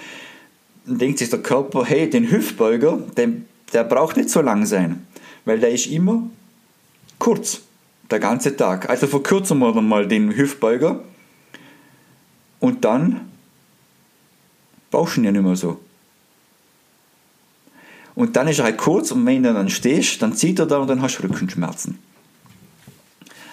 dann 0.87 0.99
denkt 0.99 1.19
sich 1.19 1.31
der 1.31 1.41
Körper, 1.41 1.85
hey, 1.85 2.09
den 2.09 2.31
Hüftbeuger, 2.31 2.99
der, 3.17 3.31
der 3.73 3.85
braucht 3.85 4.17
nicht 4.17 4.31
so 4.31 4.41
lang 4.43 4.67
sein, 4.67 5.07
weil 5.45 5.59
der 5.59 5.71
ist 5.71 5.87
immer 5.87 6.23
kurz, 7.19 7.63
der 8.11 8.21
ganze 8.21 8.57
Tag. 8.57 8.91
Also 8.91 9.07
verkürzen 9.07 9.59
wir 9.59 9.73
dann 9.73 9.89
mal 9.89 10.07
den 10.07 10.37
Hüftbeuger 10.37 11.03
und 12.59 12.85
dann 12.85 13.23
brauchst 14.91 15.17
du 15.17 15.23
ihn 15.23 15.25
ja 15.25 15.33
nicht 15.33 15.43
mehr 15.43 15.57
so. 15.57 15.81
Und 18.21 18.37
dann 18.37 18.49
ist 18.49 18.59
er 18.59 18.67
halt 18.67 18.77
kurz 18.77 19.13
und 19.13 19.25
wenn 19.25 19.43
du 19.43 19.55
dann 19.55 19.71
stehst, 19.71 20.21
dann 20.21 20.35
zieht 20.35 20.59
er 20.59 20.67
da 20.67 20.77
und 20.77 20.89
dann 20.89 21.01
hast 21.01 21.17
du 21.17 21.23
Rückenschmerzen. 21.23 21.99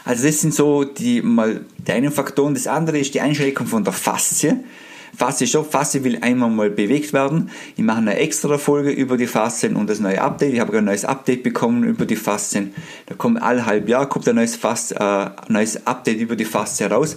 Also 0.04 0.28
das 0.28 0.42
sind 0.42 0.54
so 0.54 0.84
die, 0.84 1.22
mal 1.22 1.62
die 1.78 1.92
einen 1.94 2.12
Faktoren. 2.12 2.54
Das 2.54 2.68
andere 2.68 3.00
ist 3.00 3.14
die 3.14 3.22
Einschränkung 3.22 3.66
von 3.66 3.86
der 3.86 3.94
Faszie. 3.94 4.58
Faszie 5.16 5.48
schon, 5.48 5.64
Faszie 5.64 6.04
will 6.04 6.18
einmal 6.20 6.50
mal 6.50 6.70
bewegt 6.70 7.14
werden. 7.14 7.50
Ich 7.78 7.84
mache 7.86 8.00
eine 8.00 8.18
extra 8.18 8.58
Folge 8.58 8.90
über 8.90 9.16
die 9.16 9.28
Faszien 9.28 9.78
und 9.78 9.90
das 9.90 10.02
neue 10.02 10.22
Update. 10.22 10.54
Ich 10.54 10.60
habe 10.60 10.78
ein 10.78 10.84
neues 10.84 11.06
Update 11.06 11.44
bekommen 11.44 11.86
über 11.86 12.06
die 12.06 12.18
Faszien. 12.18 12.74
Da 13.06 13.16
kommt 13.16 13.42
alle 13.42 13.66
halb 13.66 13.88
Jahr 13.88 14.10
kommt 14.10 14.28
ein 14.28 14.36
neues, 14.36 14.58
Fas 14.58 14.92
äh, 14.92 15.30
neues 15.48 15.88
Update 15.88 16.20
über 16.20 16.36
die 16.36 16.44
Faszie 16.44 16.88
raus. 16.88 17.16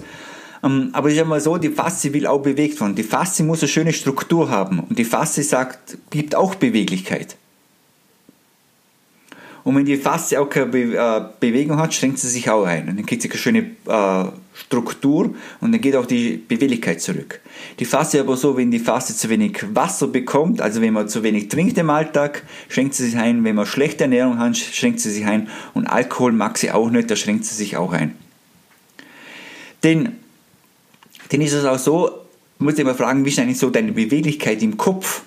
Ähm, 0.62 0.90
aber 0.92 1.08
ich 1.08 1.16
sage 1.16 1.28
mal 1.28 1.40
so, 1.40 1.56
die 1.58 1.70
Faszie 1.70 2.12
will 2.12 2.28
auch 2.28 2.42
bewegt 2.42 2.80
werden. 2.80 2.94
Die 2.94 3.02
Faszie 3.02 3.42
muss 3.42 3.60
eine 3.60 3.68
schöne 3.68 3.92
Struktur 3.92 4.50
haben 4.50 4.78
und 4.88 4.96
die 4.96 5.04
Faszie 5.04 5.42
sagt, 5.42 5.98
gibt 6.10 6.36
auch 6.36 6.54
Beweglichkeit. 6.54 7.36
Und 9.64 9.76
wenn 9.76 9.84
die 9.84 9.96
Faszie 9.96 10.38
auch 10.38 10.48
keine 10.48 10.66
Be 10.66 10.96
äh, 10.96 11.22
Bewegung 11.38 11.78
hat, 11.78 11.92
schränkt 11.94 12.18
sie 12.18 12.28
sich 12.28 12.48
auch 12.50 12.64
ein. 12.64 12.88
Und 12.88 12.96
dann 12.96 13.06
kriegt 13.06 13.22
sie 13.22 13.30
eine 13.30 13.38
schöne 13.38 13.70
äh, 13.86 14.30
Struktur 14.54 15.34
und 15.60 15.72
dann 15.72 15.80
geht 15.80 15.96
auch 15.96 16.06
die 16.06 16.36
Beweglichkeit 16.36 17.00
zurück. 17.00 17.40
Die 17.78 17.84
Faszie 17.84 18.20
aber 18.20 18.36
so, 18.36 18.56
wenn 18.56 18.70
die 18.70 18.78
Faszie 18.78 19.14
zu 19.14 19.28
wenig 19.28 19.64
Wasser 19.74 20.06
bekommt, 20.06 20.60
also 20.60 20.80
wenn 20.80 20.92
man 20.92 21.08
zu 21.08 21.22
wenig 21.22 21.48
trinkt 21.48 21.78
im 21.78 21.90
Alltag, 21.90 22.44
schränkt 22.68 22.94
sie 22.94 23.06
sich 23.06 23.16
ein. 23.16 23.44
Wenn 23.44 23.56
man 23.56 23.66
schlechte 23.66 24.04
Ernährung 24.04 24.38
hat, 24.38 24.56
schränkt 24.56 25.00
sie 25.00 25.10
sich 25.10 25.24
ein. 25.24 25.48
Und 25.74 25.86
Alkohol 25.86 26.32
mag 26.32 26.58
sie 26.58 26.70
auch 26.70 26.90
nicht, 26.90 27.10
da 27.10 27.16
schränkt 27.16 27.44
sie 27.44 27.54
sich 27.54 27.76
auch 27.76 27.92
ein. 27.92 28.16
Denn, 29.82 30.12
denn 31.32 31.40
ist 31.40 31.52
es 31.52 31.64
auch 31.64 31.78
so, 31.78 32.10
muss 32.58 32.78
ich 32.78 32.84
mal 32.84 32.94
fragen, 32.94 33.24
wie 33.24 33.30
ist 33.30 33.38
eigentlich 33.38 33.58
so 33.58 33.70
deine 33.70 33.92
Beweglichkeit 33.92 34.62
im 34.62 34.76
Kopf? 34.76 35.22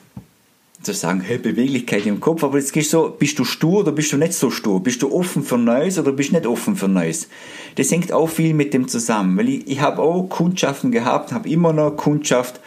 Zu 0.84 0.94
sagen, 0.94 1.22
hey, 1.22 1.38
Beweglichkeit 1.38 2.06
im 2.06 2.20
Kopf, 2.20 2.44
aber 2.44 2.58
jetzt 2.58 2.74
gehst 2.74 2.94
du 2.94 2.98
so, 2.98 3.10
bist 3.18 3.40
du 3.40 3.46
stur 3.46 3.80
oder 3.80 3.92
bist 3.92 4.12
du 4.12 4.18
nicht 4.18 4.34
so 4.34 4.52
stur? 4.52 4.84
Bist 4.84 5.02
du 5.02 5.12
offen 5.12 5.44
für 5.44 5.58
Neues 5.58 5.98
oder 5.98 6.12
bist 6.12 6.30
du 6.30 6.36
nicht 6.36 6.46
offen 6.46 6.76
für 6.76 6.88
Neues? 6.88 7.28
Das 7.76 7.92
hängt 7.92 8.12
auch 8.12 8.30
viel 8.30 8.54
mit 8.54 8.74
dem 8.74 8.88
zusammen, 8.88 9.38
weil 9.38 9.50
ich, 9.50 9.68
ich 9.68 9.82
habe 9.82 10.02
auch 10.02 10.24
Kundschaften 10.24 10.92
gehabt, 10.92 11.32
habe 11.32 11.50
immer 11.50 11.74
noch 11.74 11.92
Kundschaft, 11.92 12.60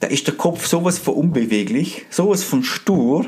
da 0.00 0.08
ist 0.08 0.26
der 0.26 0.34
Kopf 0.34 0.66
sowas 0.66 0.98
von 0.98 1.14
unbeweglich, 1.14 2.06
sowas 2.10 2.42
von 2.42 2.64
stur 2.64 3.26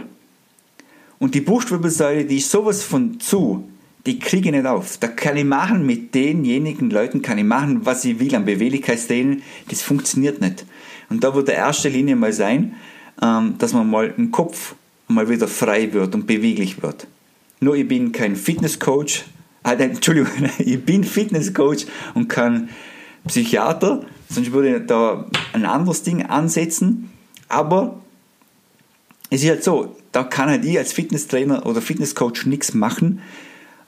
und 1.19 1.35
die 1.35 1.41
Brustwirbelsäule, 1.41 2.25
die 2.25 2.39
ist 2.39 2.51
sowas 2.51 2.83
von 2.83 3.21
zu, 3.21 3.69
die 4.07 4.19
kriege 4.19 4.49
ich 4.49 4.55
nicht 4.55 4.67
auf. 4.67 4.99
Da 4.99 5.09
kann 5.09 5.37
ich 5.37 5.45
machen 5.45 5.87
mit 5.87 6.15
denjenigen 6.15 6.91
Leuten, 6.91 7.23
kann 7.23 7.39
ich 7.39 7.45
machen, 7.45 7.87
was 7.87 8.05
ich 8.05 8.19
will 8.19 8.35
an 8.35 8.45
Beweglichkeitstraining, 8.45 9.43
das 9.69 9.83
funktioniert 9.83 10.41
nicht. 10.41 10.67
Und 11.11 11.23
da 11.23 11.35
wird 11.35 11.49
der 11.49 11.57
erste 11.57 11.89
Linie 11.89 12.17
mal 12.17 12.33
sein, 12.33 12.75
dass 13.21 13.73
man 13.73 13.89
mal 13.89 14.13
im 14.17 14.31
Kopf 14.31 14.75
mal 15.09 15.29
wieder 15.29 15.49
frei 15.49 15.93
wird 15.93 16.15
und 16.15 16.27
beweglich 16.27 16.83
wird. 16.83 17.07
Nur 17.61 17.77
ich 17.77 17.89
bin 17.89 18.13
kein 18.13 18.37
Fitnesscoach, 18.37 19.25
äh, 19.65 19.77
Entschuldigung, 19.77 20.31
ich 20.59 20.85
bin 20.85 21.05
Fitnesscoach 21.05 21.87
und 22.15 22.29
kein 22.29 22.69
Psychiater, 23.27 24.05
sonst 24.29 24.53
würde 24.53 24.77
ich 24.77 24.87
da 24.87 25.27
ein 25.53 25.65
anderes 25.65 26.03
Ding 26.03 26.25
ansetzen. 26.27 27.11
Aber 27.49 28.01
es 29.31 29.43
ist 29.43 29.49
halt 29.49 29.65
so, 29.65 29.97
da 30.13 30.25
kann 30.25 30.49
halt 30.49 30.65
ich 30.65 30.79
als 30.79 30.93
Fitnesstrainer 30.93 31.67
oder 31.67 31.81
Fitnesscoach 31.81 32.45
nichts 32.47 32.75
machen. 32.75 33.21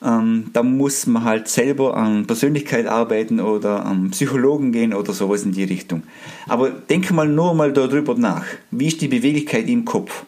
Ähm, 0.02 0.50
da 0.52 0.62
muss 0.62 1.06
man 1.06 1.24
halt 1.24 1.48
selber 1.48 1.96
an 1.96 2.26
Persönlichkeit 2.26 2.86
arbeiten 2.86 3.40
oder 3.40 3.86
an 3.86 4.10
Psychologen 4.10 4.72
gehen 4.72 4.92
oder 4.92 5.12
sowas 5.12 5.44
in 5.44 5.52
die 5.52 5.64
Richtung. 5.64 6.02
Aber 6.46 6.70
denke 6.70 7.14
mal 7.14 7.28
nur 7.28 7.54
mal 7.54 7.72
darüber 7.72 8.14
nach. 8.14 8.44
Wie 8.70 8.88
ist 8.88 9.00
die 9.00 9.08
Beweglichkeit 9.08 9.68
im 9.68 9.84
Kopf? 9.84 10.24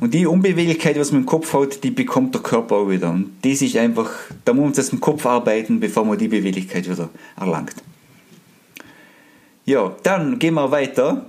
Und 0.00 0.14
die 0.14 0.26
Unbeweglichkeit, 0.26 0.98
was 0.98 1.12
man 1.12 1.20
im 1.20 1.26
Kopf 1.26 1.52
hat, 1.52 1.84
die 1.84 1.92
bekommt 1.92 2.34
der 2.34 2.42
Körper 2.42 2.76
auch 2.76 2.90
wieder. 2.90 3.10
Und 3.10 3.34
das 3.42 3.62
ist 3.62 3.76
einfach, 3.76 4.10
da 4.44 4.52
muss 4.52 4.64
man 4.64 4.72
das 4.72 4.88
im 4.88 5.00
Kopf 5.00 5.24
arbeiten, 5.26 5.78
bevor 5.78 6.04
man 6.04 6.18
die 6.18 6.26
Beweglichkeit 6.28 6.90
wieder 6.90 7.08
erlangt. 7.38 7.76
Ja, 9.64 9.94
dann 10.02 10.40
gehen 10.40 10.54
wir 10.54 10.70
weiter. 10.72 11.26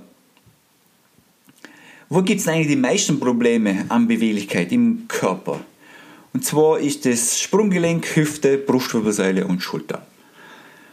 Wo 2.08 2.22
gibt 2.22 2.40
es 2.40 2.48
eigentlich 2.48 2.66
die 2.66 2.76
meisten 2.76 3.20
Probleme 3.20 3.84
an 3.88 4.08
Beweglichkeit 4.08 4.72
im 4.72 5.04
Körper? 5.06 5.60
Und 6.34 6.44
zwar 6.44 6.80
ist 6.80 7.06
das 7.06 7.40
Sprunggelenk, 7.40 8.16
Hüfte, 8.16 8.58
Brustwirbelsäule 8.58 9.46
und 9.46 9.62
Schulter. 9.62 10.04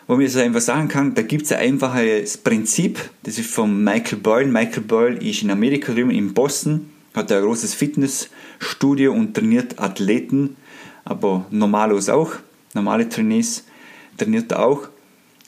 Wo 0.05 0.15
man 0.15 0.27
so 0.27 0.39
einfach 0.39 0.62
sagen 0.62 0.88
kann, 0.88 1.15
da 1.15 1.24
gibt 1.24 1.45
es 1.45 1.51
ein 1.51 1.60
einfaches 1.60 2.38
Prinzip, 2.38 3.00
das 3.24 3.39
ist 3.39 3.50
von 3.50 3.83
Michael 3.83 4.19
Boyle. 4.19 4.48
Michael 4.48 4.83
Boyle 4.83 5.17
ist 5.17 5.41
in 5.41 5.50
Amerika 5.50 5.93
drüben, 5.93 6.12
in 6.12 6.36
Boston, 6.36 6.91
hat 7.15 7.31
ein 7.31 7.41
großes 7.41 7.74
Fitnessstudio 7.74 9.12
und 9.13 9.33
trainiert 9.33 9.79
Athleten, 9.79 10.57
aber 11.05 11.45
normalos 11.50 12.10
auch, 12.10 12.33
normale 12.75 13.10
Trainees 13.10 13.63
trainiert 14.17 14.51
er 14.51 14.63
auch, 14.63 14.89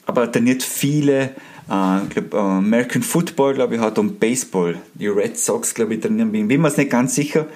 aber 0.06 0.22
er 0.22 0.32
trainiert 0.32 0.64
viele, 0.64 1.36
ich 1.66 2.10
glaub, 2.10 2.34
American 2.34 3.02
Football, 3.02 3.54
glaube 3.54 3.76
ich, 3.76 3.80
hat 3.80 3.98
und 3.98 4.18
Baseball, 4.18 4.76
die 4.94 5.06
Red 5.06 5.38
Sox, 5.38 5.72
glaube 5.72 5.94
ich, 5.94 6.00
trainieren, 6.00 6.32
bin 6.32 6.46
mir 6.48 6.58
nicht 6.58 6.90
ganz 6.90 7.14
sicher, 7.14 7.46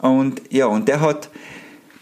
und 0.00 0.42
ja, 0.50 0.66
und 0.66 0.88
der 0.88 1.00
hat 1.00 1.30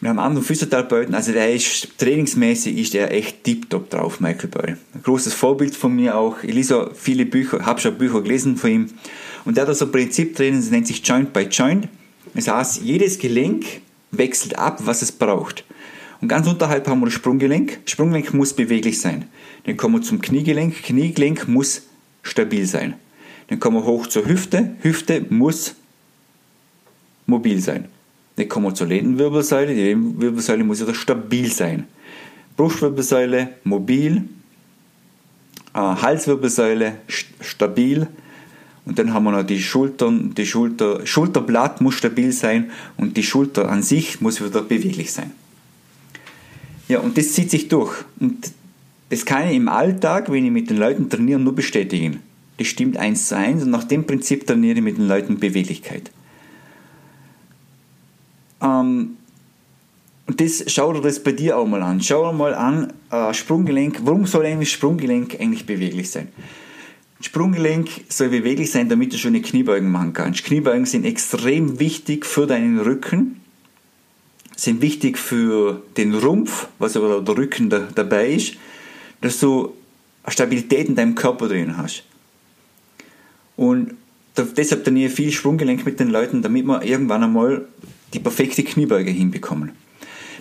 mit 0.01 0.11
einem 0.11 0.21
anderen 0.21 0.47
Physiotherapeuten, 0.47 1.15
also 1.15 1.33
der 1.33 1.53
ist 1.53 1.99
trainingsmäßig 1.99 2.79
ist 2.79 2.95
der 2.95 3.13
echt 3.13 3.43
tiptop 3.43 3.91
drauf, 3.91 4.21
Michael 4.21 4.49
Boy. 4.49 4.77
Ein 4.95 5.03
großes 5.03 5.35
Vorbild 5.35 5.75
von 5.75 5.95
mir 5.95 6.17
auch. 6.17 6.43
Ich 6.43 6.55
lese 6.55 6.93
viele 6.95 7.27
Bücher, 7.27 7.67
habe 7.67 7.81
schon 7.81 7.99
Bücher 7.99 8.23
gelesen 8.23 8.57
von 8.57 8.71
ihm. 8.71 8.87
Und 9.45 9.57
der 9.57 9.67
hat 9.67 9.77
so 9.77 9.87
ein 9.87 9.93
Prinzip 9.93 10.37
drin, 10.37 10.55
das 10.57 10.71
nennt 10.71 10.87
sich 10.87 11.05
Joint 11.05 11.33
by 11.33 11.43
Joint. 11.51 11.89
Das 12.35 12.47
heißt, 12.47 12.83
jedes 12.83 13.19
Gelenk 13.19 13.65
wechselt 14.13 14.57
ab, 14.57 14.81
was 14.85 15.03
es 15.03 15.11
braucht. 15.11 15.65
Und 16.21 16.29
ganz 16.29 16.47
unterhalb 16.47 16.87
haben 16.87 17.01
wir 17.01 17.07
das 17.07 17.15
Sprunggelenk. 17.15 17.81
Sprunggelenk 17.85 18.35
muss 18.35 18.53
beweglich 18.53 19.01
sein. 19.01 19.25
Dann 19.65 19.77
kommen 19.77 19.97
wir 19.97 20.03
zum 20.03 20.21
Kniegelenk. 20.21 20.83
Kniegelenk 20.83 21.49
muss 21.49 21.83
stabil 22.23 22.67
sein. 22.67 22.95
Dann 23.49 23.61
kommen 23.61 23.77
wir 23.77 23.85
hoch 23.85 24.07
zur 24.07 24.27
Hüfte. 24.27 24.77
Hüfte 24.81 25.25
muss 25.31 25.77
mobil 27.29 27.61
sein. 27.61 27.85
Dann 28.37 28.49
kommen 28.49 28.67
wir 28.67 28.75
zur 28.75 28.89
Lendenwirbelsäule. 28.89 29.75
Die 29.75 29.83
Lendenwirbelsäule 29.83 30.65
muss 30.65 30.81
wieder 30.81 30.95
stabil 30.95 31.51
sein. 31.53 31.87
Brustwirbelsäule 32.57 33.51
mobil, 33.63 34.25
äh, 35.75 35.79
Halswirbelsäule 35.79 36.95
stabil 37.41 38.09
und 38.89 38.99
dann 38.99 39.13
haben 39.13 39.25
wir 39.25 39.33
noch 39.33 39.43
die 39.43 39.61
Schultern, 39.61 40.33
die 40.35 40.47
Schulter, 40.47 41.07
Schulterblatt 41.07 41.83
muss 41.83 41.97
stabil 41.97 42.33
sein 42.33 42.71
und 42.97 43.19
die 43.19 43.23
Schulter 43.23 43.69
an 43.69 43.83
sich 43.83 44.23
muss 44.23 44.43
wieder 44.43 44.63
beweglich 44.63 45.13
sein. 45.13 45.31
Ja, 46.89 47.01
und 47.01 47.19
das 47.19 47.35
zieht 47.35 47.51
sich 47.51 47.69
durch. 47.69 47.95
Und 48.19 48.51
das 49.11 49.27
kann 49.27 49.47
ich 49.47 49.57
im 49.57 49.69
Alltag, 49.69 50.33
wenn 50.33 50.47
ich 50.47 50.51
mit 50.51 50.71
den 50.71 50.79
Leuten 50.79 51.11
trainiere, 51.11 51.39
nur 51.39 51.55
bestätigen. 51.55 52.21
Das 52.57 52.67
stimmt 52.67 52.97
eins 52.97 53.29
zu 53.29 53.37
eins 53.37 53.63
und 53.63 53.69
nach 53.69 53.85
dem 53.85 54.07
Prinzip 54.07 54.47
trainiere 54.47 54.79
ich 54.79 54.83
mit 54.83 54.97
den 54.97 55.07
Leuten 55.07 55.39
Beweglichkeit. 55.39 56.11
Ähm, 58.61 59.17
und 60.27 60.41
das, 60.41 60.65
schau 60.67 60.93
dir 60.93 61.01
das 61.01 61.23
bei 61.23 61.33
dir 61.33 61.57
auch 61.57 61.67
mal 61.67 61.83
an. 61.83 62.03
Schau 62.03 62.33
mal 62.33 62.55
an, 62.55 62.93
äh, 63.11 63.33
Sprunggelenk, 63.33 64.01
warum 64.03 64.27
soll 64.27 64.45
eigentlich 64.45 64.71
Sprunggelenk 64.71 65.41
eigentlich 65.41 65.65
beweglich 65.65 66.11
sein? 66.11 66.29
Sprunggelenk 67.21 67.89
soll 68.09 68.29
beweglich 68.29 68.71
sein, 68.71 68.89
damit 68.89 69.13
du 69.13 69.19
schöne 69.19 69.41
Kniebeugen 69.41 69.91
machen 69.91 70.13
kannst. 70.13 70.45
Kniebeugen 70.45 70.87
sind 70.87 71.05
extrem 71.05 71.81
wichtig 71.81 72.27
für 72.27 72.47
deinen 72.47 72.79
Rücken, 72.79 73.41
sind 74.55 74.83
wichtig 74.83 75.19
für 75.19 75.83
den 75.97 76.15
Rumpf, 76.15 76.69
was 76.79 76.97
aber 76.97 77.23
der 77.23 77.37
Rücken 77.37 77.71
da, 77.71 77.89
dabei 77.95 78.29
ist, 78.31 78.55
dass 79.21 79.41
du 79.41 79.73
Stabilität 80.29 80.89
in 80.89 80.95
deinem 80.95 81.15
Körper 81.15 81.49
drin 81.49 81.77
hast. 81.77 82.05
Und 83.57 83.95
deshalb 84.37 84.85
trainiere 84.85 85.09
ich 85.09 85.15
viel 85.15 85.33
Sprunggelenk 85.33 85.85
mit 85.85 85.99
den 85.99 86.11
Leuten, 86.11 86.43
damit 86.43 86.67
man 86.67 86.83
irgendwann 86.83 87.25
einmal 87.25 87.67
die 88.15 88.21
perfekte 88.21 88.63
Kniebeuge 88.63 89.11
hinbekommen. 89.11 89.73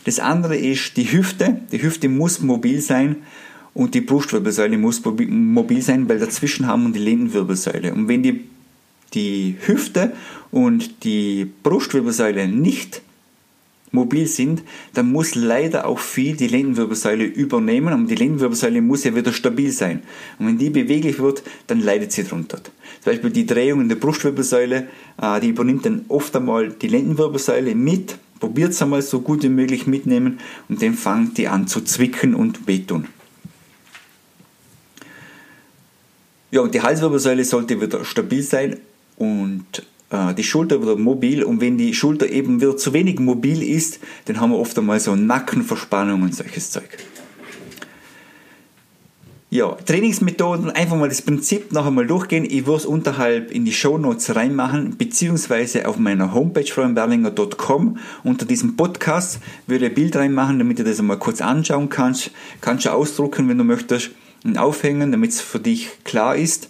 Das 0.05 0.19
andere 0.19 0.55
ist 0.55 0.95
die 0.95 1.11
Hüfte. 1.11 1.61
Die 1.71 1.81
Hüfte 1.81 2.07
muss 2.07 2.41
mobil 2.41 2.81
sein 2.81 3.17
und 3.73 3.93
die 3.93 4.01
Brustwirbelsäule 4.01 4.77
muss 4.77 5.03
mobil 5.03 5.81
sein, 5.81 6.07
weil 6.07 6.19
dazwischen 6.19 6.65
haben 6.65 6.85
wir 6.85 6.93
die 6.93 6.99
Lendenwirbelsäule. 6.99 7.93
Und 7.93 8.07
wenn 8.07 8.23
die, 8.23 8.45
die 9.13 9.57
Hüfte 9.65 10.13
und 10.49 11.03
die 11.03 11.45
Brustwirbelsäule 11.61 12.47
nicht 12.47 13.01
mobil 13.91 14.27
sind, 14.27 14.63
dann 14.93 15.11
muss 15.11 15.35
leider 15.35 15.87
auch 15.87 15.99
viel 15.99 16.35
die 16.35 16.47
Lendenwirbelsäule 16.47 17.23
übernehmen 17.23 17.93
und 17.93 18.07
die 18.09 18.15
Lendenwirbelsäule 18.15 18.81
muss 18.81 19.03
ja 19.03 19.15
wieder 19.15 19.31
stabil 19.33 19.71
sein. 19.71 20.03
Und 20.39 20.47
wenn 20.47 20.57
die 20.57 20.69
beweglich 20.69 21.19
wird, 21.19 21.43
dann 21.67 21.79
leidet 21.79 22.11
sie 22.11 22.23
drunter. 22.23 22.57
Zum 22.57 23.13
Beispiel 23.13 23.29
die 23.29 23.45
Drehung 23.45 23.81
in 23.81 23.89
der 23.89 23.95
Brustwirbelsäule, 23.95 24.87
äh, 25.21 25.39
die 25.39 25.49
übernimmt 25.49 25.85
dann 25.85 26.05
oft 26.09 26.35
einmal 26.35 26.69
die 26.69 26.87
Lendenwirbelsäule 26.87 27.75
mit, 27.75 28.17
probiert 28.39 28.71
es 28.71 28.81
einmal 28.81 29.01
so 29.01 29.21
gut 29.21 29.43
wie 29.43 29.49
möglich 29.49 29.87
mitnehmen 29.87 30.39
und 30.69 30.81
dann 30.81 30.93
fängt 30.93 31.37
die 31.37 31.47
an 31.47 31.67
zu 31.67 31.81
zwicken 31.81 32.35
und 32.35 32.67
wehtun. 32.67 33.07
Ja, 36.49 36.61
und 36.61 36.73
die 36.73 36.81
Halswirbelsäule 36.81 37.43
sollte 37.43 37.81
wieder 37.81 38.05
stabil 38.05 38.41
sein 38.41 38.77
und 39.17 39.83
die 40.09 40.43
Schulter 40.43 40.81
wieder 40.81 40.95
mobil 40.95 41.43
und 41.43 41.59
wenn 41.59 41.77
die 41.77 41.93
Schulter 41.93 42.29
eben 42.29 42.61
wieder 42.61 42.77
zu 42.77 42.93
wenig 42.93 43.19
mobil 43.19 43.61
ist, 43.61 43.99
dann 44.25 44.39
haben 44.39 44.51
wir 44.51 44.57
oft 44.57 44.77
einmal 44.77 44.99
so 44.99 45.15
Nackenverspannung 45.15 46.21
und 46.21 46.33
solches 46.33 46.71
Zeug. 46.71 46.97
Ja, 49.49 49.77
Trainingsmethoden, 49.85 50.71
einfach 50.71 50.97
mal 50.97 51.07
das 51.07 51.21
Prinzip 51.21 51.71
noch 51.71 51.85
einmal 51.85 52.05
durchgehen. 52.05 52.43
Ich 52.43 52.65
würde 52.65 52.79
es 52.79 52.85
unterhalb 52.85 53.49
in 53.49 53.63
die 53.63 53.71
Show 53.71 53.97
Notes 53.97 54.35
reinmachen, 54.35 54.97
beziehungsweise 54.97 55.87
auf 55.87 55.97
meiner 55.97 56.33
Homepage 56.33 56.65
florianberlinger.com 56.65 57.97
unter 58.25 58.45
diesem 58.45 58.75
Podcast 58.75 59.39
würde 59.65 59.85
ich 59.85 59.91
ein 59.91 59.95
Bild 59.95 60.17
reinmachen, 60.17 60.59
damit 60.59 60.79
du 60.79 60.83
das 60.83 60.99
einmal 60.99 61.17
kurz 61.17 61.39
anschauen 61.39 61.87
kannst. 61.87 62.31
Kannst 62.59 62.85
du 62.85 62.91
ausdrucken, 62.91 63.47
wenn 63.47 63.57
du 63.57 63.63
möchtest, 63.63 64.11
und 64.43 64.57
aufhängen, 64.57 65.11
damit 65.11 65.31
es 65.31 65.39
für 65.39 65.59
dich 65.59 65.91
klar 66.03 66.35
ist. 66.35 66.69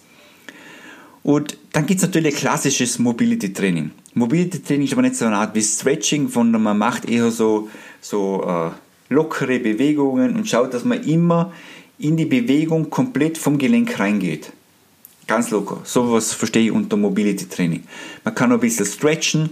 Und 1.22 1.56
dann 1.72 1.86
gibt 1.86 2.00
es 2.00 2.06
natürlich 2.06 2.36
klassisches 2.36 2.98
Mobility 2.98 3.52
Training. 3.52 3.90
Mobility 4.14 4.62
Training 4.62 4.86
ist 4.86 4.92
aber 4.92 5.02
nicht 5.02 5.16
so 5.16 5.26
eine 5.26 5.36
Art 5.36 5.54
wie 5.54 5.62
Stretching, 5.62 6.28
sondern 6.28 6.62
man 6.62 6.78
macht 6.78 7.08
eher 7.08 7.30
so, 7.30 7.68
so 8.00 8.44
äh, 8.44 8.70
lockere 9.12 9.58
Bewegungen 9.58 10.36
und 10.36 10.48
schaut, 10.48 10.74
dass 10.74 10.84
man 10.84 11.02
immer 11.04 11.52
in 11.98 12.16
die 12.16 12.26
Bewegung 12.26 12.90
komplett 12.90 13.38
vom 13.38 13.58
Gelenk 13.58 13.98
reingeht. 13.98 14.52
Ganz 15.26 15.50
locker. 15.50 15.80
So 15.84 16.12
was 16.12 16.32
verstehe 16.32 16.66
ich 16.66 16.72
unter 16.72 16.96
Mobility 16.96 17.46
Training. 17.46 17.84
Man 18.24 18.34
kann 18.34 18.52
ein 18.52 18.60
bisschen 18.60 18.86
stretchen, 18.86 19.50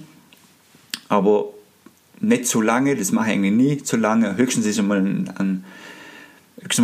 aber 1.08 1.46
nicht 2.20 2.46
zu 2.46 2.62
lange, 2.62 2.96
das 2.96 3.12
mache 3.12 3.28
ich 3.28 3.34
eigentlich 3.34 3.52
nie 3.52 3.82
zu 3.82 3.96
lange. 3.96 4.36
Höchstens 4.36 4.66
ist 4.66 4.78
einmal 4.78 5.00
ein, 5.00 5.30
ein 5.36 5.64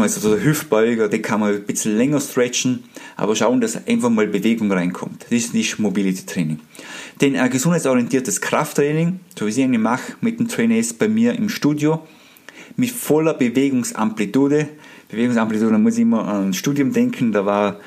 mal 0.01 0.09
so 0.09 0.35
der 0.35 0.45
Hüftbeuger, 0.45 1.09
den 1.09 1.23
kann 1.23 1.41
man 1.41 1.55
ein 1.55 1.65
bisschen 1.65 1.97
länger 1.97 2.21
stretchen, 2.21 2.85
aber 3.17 3.35
schauen, 3.35 3.61
dass 3.61 3.87
einfach 3.87 4.11
mal 4.11 4.27
Bewegung 4.27 4.71
reinkommt. 4.71 5.25
Das 5.25 5.33
ist 5.33 5.55
nicht 5.55 5.79
Mobility 5.79 6.25
Training. 6.25 6.61
Denn 7.21 7.37
ein 7.37 7.51
gesundheitsorientiertes 7.51 8.41
Krafttraining, 8.41 9.21
so 9.39 9.47
wie 9.47 9.51
ich 9.51 9.59
es 9.59 9.79
mache 9.79 10.15
mit 10.21 10.39
den 10.39 10.49
Trainees 10.49 10.95
bei 10.95 11.09
mir 11.09 11.35
im 11.35 11.49
Studio, 11.49 12.07
mit 12.77 12.91
voller 12.91 13.35
Bewegungsamplitude. 13.35 14.69
Bewegungsamplitude, 15.11 15.73
da 15.73 15.79
muss 15.79 15.95
ich 15.95 16.03
immer 16.03 16.27
an 16.27 16.49
ein 16.49 16.55
Studium 16.55 16.93
denken, 16.93 17.33
da 17.33 17.45
war 17.45 17.81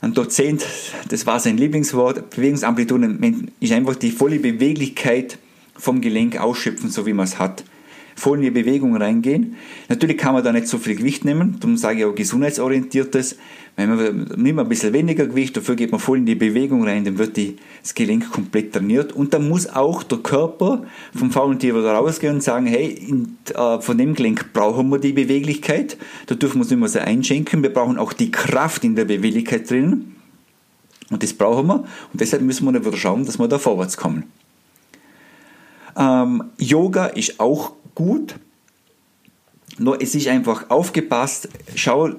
ein 0.00 0.14
Dozent, 0.14 0.64
das 1.08 1.26
war 1.26 1.40
sein 1.40 1.56
Lieblingswort. 1.56 2.30
Bewegungsamplitude 2.30 3.18
ist 3.60 3.72
einfach 3.72 3.96
die 3.96 4.10
volle 4.10 4.38
Beweglichkeit 4.38 5.38
vom 5.76 6.00
Gelenk 6.00 6.38
ausschöpfen, 6.38 6.90
so 6.90 7.06
wie 7.06 7.14
man 7.14 7.24
es 7.24 7.38
hat 7.38 7.64
voll 8.14 8.38
in 8.38 8.44
die 8.44 8.50
Bewegung 8.50 8.96
reingehen. 8.96 9.56
Natürlich 9.88 10.16
kann 10.16 10.34
man 10.34 10.44
da 10.44 10.52
nicht 10.52 10.68
so 10.68 10.78
viel 10.78 10.96
Gewicht 10.96 11.24
nehmen, 11.24 11.56
darum 11.60 11.76
sage 11.76 12.00
ich 12.00 12.04
auch 12.04 12.14
gesundheitsorientiertes. 12.14 13.36
Wenn 13.74 13.96
man 13.96 14.28
nimmt 14.36 14.60
ein 14.60 14.68
bisschen 14.68 14.92
weniger 14.92 15.26
Gewicht, 15.26 15.56
dafür 15.56 15.76
geht 15.76 15.92
man 15.92 16.00
voll 16.00 16.18
in 16.18 16.26
die 16.26 16.34
Bewegung 16.34 16.84
rein, 16.84 17.04
dann 17.04 17.16
wird 17.16 17.38
das 17.82 17.94
Gelenk 17.94 18.30
komplett 18.30 18.74
trainiert 18.74 19.12
und 19.14 19.32
dann 19.32 19.48
muss 19.48 19.66
auch 19.66 20.02
der 20.02 20.18
Körper 20.18 20.84
vom 21.14 21.30
faulen 21.30 21.58
Tier 21.58 21.74
wieder 21.74 21.92
rausgehen 21.92 22.34
und 22.34 22.42
sagen, 22.42 22.66
hey, 22.66 23.02
äh, 23.54 23.80
von 23.80 23.96
dem 23.96 24.14
Gelenk 24.14 24.52
brauchen 24.52 24.90
wir 24.90 24.98
die 24.98 25.14
Beweglichkeit, 25.14 25.96
da 26.26 26.34
dürfen 26.34 26.56
wir 26.56 26.62
uns 26.62 26.70
nicht 26.70 26.80
mehr 26.80 26.88
so 26.88 26.98
einschenken, 26.98 27.62
wir 27.62 27.72
brauchen 27.72 27.96
auch 27.96 28.12
die 28.12 28.30
Kraft 28.30 28.84
in 28.84 28.94
der 28.94 29.06
Beweglichkeit 29.06 29.70
drin 29.70 30.16
und 31.10 31.22
das 31.22 31.32
brauchen 31.32 31.66
wir 31.66 31.76
und 32.12 32.20
deshalb 32.20 32.42
müssen 32.42 32.66
wir 32.66 32.72
dann 32.72 32.84
wieder 32.84 32.96
schauen, 32.98 33.24
dass 33.24 33.38
wir 33.38 33.48
da 33.48 33.58
vorwärts 33.58 33.96
kommen. 33.96 34.24
Ähm, 35.96 36.44
Yoga 36.58 37.06
ist 37.06 37.40
auch 37.40 37.72
gut. 37.94 38.36
Nur 39.78 40.00
es 40.00 40.14
ist 40.14 40.28
einfach 40.28 40.70
aufgepasst. 40.70 41.48
Schau 41.74 42.10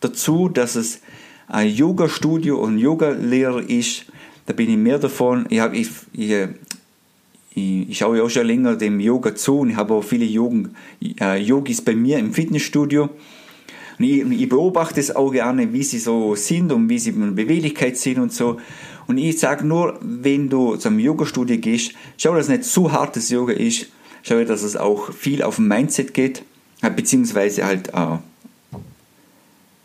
dazu, 0.00 0.48
dass 0.48 0.76
es 0.76 1.00
ein 1.48 1.68
Yoga-Studio 1.68 2.58
und 2.58 2.78
Yoga-Lehrer 2.78 3.68
ist. 3.68 4.04
Da 4.46 4.52
bin 4.52 4.70
ich 4.70 4.76
mehr 4.76 4.98
davon. 4.98 5.46
Ich, 5.48 5.60
hab, 5.60 5.74
ich, 5.74 5.88
ich, 6.12 6.30
ich, 7.54 7.90
ich 7.90 7.98
schaue 7.98 8.18
ja 8.18 8.22
auch 8.22 8.30
schon 8.30 8.46
länger 8.46 8.76
dem 8.76 9.00
Yoga 9.00 9.34
zu 9.34 9.60
und 9.60 9.70
ich 9.70 9.76
habe 9.76 9.94
auch 9.94 10.04
viele 10.04 10.24
Yogen, 10.24 10.74
äh, 11.20 11.40
Yogis 11.42 11.82
bei 11.82 11.94
mir 11.94 12.18
im 12.18 12.32
Fitnessstudio. 12.32 13.10
Und 13.98 14.04
ich, 14.04 14.20
ich, 14.30 14.48
beobachte 14.48 15.00
es 15.00 15.14
auch 15.14 15.32
gerne, 15.32 15.72
wie 15.72 15.82
sie 15.82 15.98
so 15.98 16.34
sind 16.34 16.70
und 16.70 16.88
wie 16.88 16.98
sie 16.98 17.10
in 17.10 17.34
Beweglichkeit 17.34 17.96
sind 17.96 18.18
und 18.18 18.32
so. 18.32 18.58
Und 19.06 19.18
ich 19.18 19.38
sage 19.38 19.66
nur, 19.66 19.98
wenn 20.02 20.48
du 20.48 20.76
zum 20.76 20.98
Yoga-Studio 20.98 21.56
gehst, 21.58 21.92
schau, 22.16 22.34
dass 22.34 22.44
es 22.44 22.50
nicht 22.50 22.64
zu 22.64 22.92
hartes 22.92 23.30
Yoga 23.30 23.54
ist, 23.54 23.88
schaue, 24.22 24.44
dass 24.44 24.62
es 24.62 24.76
auch 24.76 25.12
viel 25.12 25.42
auf 25.42 25.58
Mindset 25.58 26.14
geht, 26.14 26.42
äh, 26.82 26.90
beziehungsweise 26.90 27.64
halt 27.64 27.88
äh, 27.88 28.18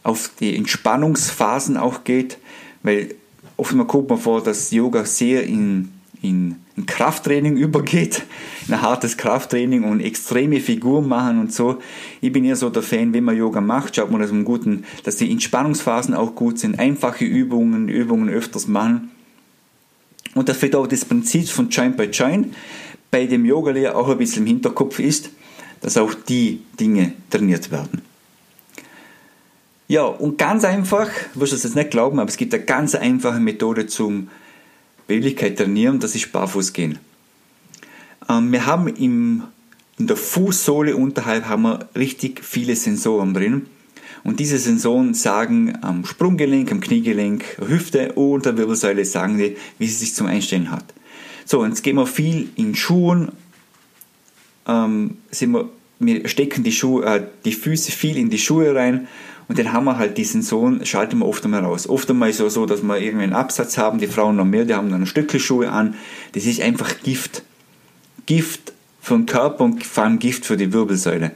auf 0.04 0.32
die 0.40 0.56
Entspannungsphasen 0.56 1.78
auch 1.78 2.04
geht, 2.04 2.38
weil 2.84 3.16
oftmals 3.58 3.88
kommt 3.88 4.10
man 4.10 4.20
vor, 4.20 4.44
dass 4.44 4.72
Yoga 4.72 5.06
sehr 5.06 5.44
in, 5.46 5.94
in, 6.22 6.58
in 6.76 6.86
Krafttraining 6.86 7.56
übergeht, 7.58 8.24
in 8.68 8.74
ein 8.74 8.82
hartes 8.82 9.18
Krafttraining 9.18 9.84
und 9.84 10.02
extreme 10.02 10.60
Figuren 10.60 11.08
machen 11.08 11.40
und 11.40 11.54
so. 11.54 11.80
Ich 12.22 12.32
bin 12.32 12.44
eher 12.44 12.56
so 12.56 12.70
der 12.70 12.84
Fan, 12.84 13.14
wenn 13.14 13.24
man 13.24 13.38
Yoga 13.38 13.62
macht, 13.62 13.96
schaut 13.96 14.12
man 14.12 14.22
das 14.22 14.32
im 14.32 14.44
Guten, 14.44 14.84
dass 15.04 15.16
die 15.16 15.32
Entspannungsphasen 15.32 16.14
auch 16.14 16.36
gut 16.36 16.60
sind, 16.60 16.80
einfache 16.80 17.26
Übungen, 17.26 17.88
Übungen 17.88 18.30
öfters 18.30 18.68
machen. 18.68 19.10
Und 20.36 20.50
das 20.50 20.62
wird 20.62 20.76
auch 20.76 20.88
das 20.88 21.06
Prinzip 21.06 21.48
von 21.48 21.70
Joint 21.70 21.96
by 21.96 22.06
Joint 22.06 22.56
bei 23.14 23.28
dem 23.28 23.46
Yoga-Lehrer 23.46 23.96
auch 23.96 24.10
ein 24.10 24.18
bisschen 24.18 24.42
im 24.42 24.48
Hinterkopf 24.48 24.98
ist, 24.98 25.30
dass 25.82 25.98
auch 25.98 26.16
die 26.16 26.64
Dinge 26.80 27.14
trainiert 27.30 27.70
werden. 27.70 28.02
Ja, 29.88 30.06
und 30.06 30.40
ganz 30.40 30.64
einfach, 30.64 31.12
du 31.36 31.42
wirst 31.42 31.54
es 31.54 31.62
jetzt 31.62 31.76
nicht 31.76 31.92
glauben, 31.92 32.20
aber 32.20 32.28
es 32.28 32.38
gibt 32.38 32.56
eine 32.56 32.64
ganz 32.64 32.96
einfache 32.96 33.40
Methode 33.40 33.86
zum 33.86 34.30
Beweglichkeit 35.06 35.60
trainieren, 35.60 36.00
das 36.00 36.16
ist 36.16 36.32
Barfußgehen. 36.32 36.98
Ähm, 38.28 38.52
wir 38.52 38.66
haben 38.66 38.88
im, 38.88 39.44
in 40.00 40.08
der 40.08 40.18
Fußsohle 40.18 40.96
unterhalb 40.96 41.46
haben 41.46 41.62
wir 41.62 41.90
richtig 41.96 42.44
viele 42.44 42.76
Sensoren 42.76 43.36
drin. 43.36 43.68
Und 44.24 44.40
diese 44.40 44.58
Sensoren 44.58 45.14
sagen 45.14 45.78
am 45.84 46.04
Sprunggelenk, 46.04 46.72
am 46.72 46.80
Kniegelenk, 46.80 47.60
Hüfte 47.60 48.14
und 48.14 48.48
der 48.48 48.58
Wirbelsäule 48.58 49.06
sagen 49.06 49.38
die, 49.38 49.56
wie 49.78 49.86
sie 49.86 49.98
sich 49.98 50.16
zum 50.16 50.26
Einstellen 50.26 50.72
hat. 50.72 50.86
So, 51.46 51.66
jetzt 51.66 51.84
gehen 51.84 51.96
wir 51.96 52.08
viel 52.08 52.50
in 52.56 52.76
Schuhen, 52.76 53.32
ähm, 54.68 55.18
sind 55.32 55.52
wir, 55.52 55.70
wir 56.00 56.28
stecken 56.28 56.64
die, 56.64 56.72
Schuhe, 56.72 57.06
äh, 57.06 57.24
die 57.46 57.54
Füße 57.54 57.92
viel 57.92 58.18
in 58.18 58.30
die 58.30 58.40
Schuhe 58.40 58.74
rein 58.76 59.08
und 59.48 59.60
dann 59.60 59.74
haben 59.74 59.86
wir 59.86 59.98
halt 59.98 60.18
diesen 60.18 60.42
Sohn, 60.42 60.86
schalten 60.86 61.20
wir 61.20 61.28
oft 61.28 61.44
einmal 61.44 61.64
raus. 61.64 61.88
Oft 61.88 62.10
einmal 62.10 62.30
ist 62.30 62.40
es 62.40 62.54
so, 62.54 62.66
dass 62.66 62.82
wir 62.82 62.98
irgendwie 62.98 63.26
einen 63.26 63.34
Absatz 63.34 63.78
haben, 63.78 64.00
die 64.00 64.08
Frauen 64.08 64.38
noch 64.38 64.46
mehr, 64.46 64.66
die 64.66 64.74
haben 64.74 64.90
dann 64.90 65.04
ein 65.04 65.08
Stückchen 65.08 65.40
Schuhe 65.40 65.70
an. 65.70 65.96
Das 66.32 66.46
ist 66.46 66.62
einfach 66.62 67.02
Gift. 67.04 67.44
Gift 68.26 68.74
für 69.02 69.16
den 69.16 69.26
Körper 69.26 69.66
und 69.66 69.84
vor 69.84 70.06
allem 70.06 70.20
Gift 70.20 70.46
für 70.46 70.56
die 70.56 70.72
Wirbelsäule. 70.72 71.32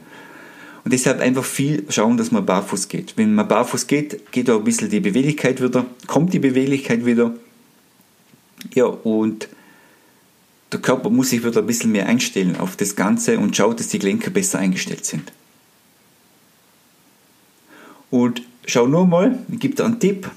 Und 0.84 0.92
deshalb 0.92 1.20
einfach 1.20 1.44
viel 1.44 1.84
schauen, 1.90 2.16
dass 2.16 2.30
man 2.30 2.46
barfuß 2.46 2.88
geht. 2.88 3.12
Wenn 3.16 3.34
man 3.34 3.46
barfuß 3.46 3.86
geht, 3.86 4.32
geht 4.32 4.48
auch 4.48 4.58
ein 4.58 4.64
bisschen 4.64 4.88
die 4.88 5.00
Beweglichkeit 5.00 5.62
wieder, 5.62 5.84
kommt 6.06 6.32
die 6.32 6.38
Beweglichkeit 6.38 7.04
wieder. 7.04 7.34
Ja, 8.74 8.86
und 8.86 9.48
der 10.72 10.80
Körper 10.80 11.10
muss 11.10 11.30
sich 11.30 11.44
wieder 11.44 11.60
ein 11.60 11.66
bisschen 11.66 11.92
mehr 11.92 12.06
einstellen 12.06 12.56
auf 12.56 12.76
das 12.76 12.94
Ganze 12.94 13.38
und 13.38 13.56
schaut, 13.56 13.80
dass 13.80 13.88
die 13.88 13.98
Gelenke 13.98 14.30
besser 14.30 14.58
eingestellt 14.58 15.04
sind. 15.04 15.32
Und 18.10 18.42
schau 18.66 18.86
nur 18.86 19.06
mal, 19.06 19.38
ich 19.50 19.60
gebe 19.60 19.74
dir 19.74 19.84
einen 19.84 20.00
Tipp, 20.00 20.30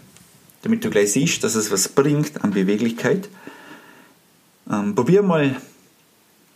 damit 0.62 0.84
du 0.84 0.90
gleich 0.90 1.14
siehst, 1.14 1.44
dass 1.44 1.56
es 1.56 1.72
was 1.72 1.90
bringt 1.90 2.44
an 2.44 2.52
Beweglichkeit. 2.52 3.30
Ähm, 4.70 4.96
probier 4.96 5.24
mal 5.24 5.56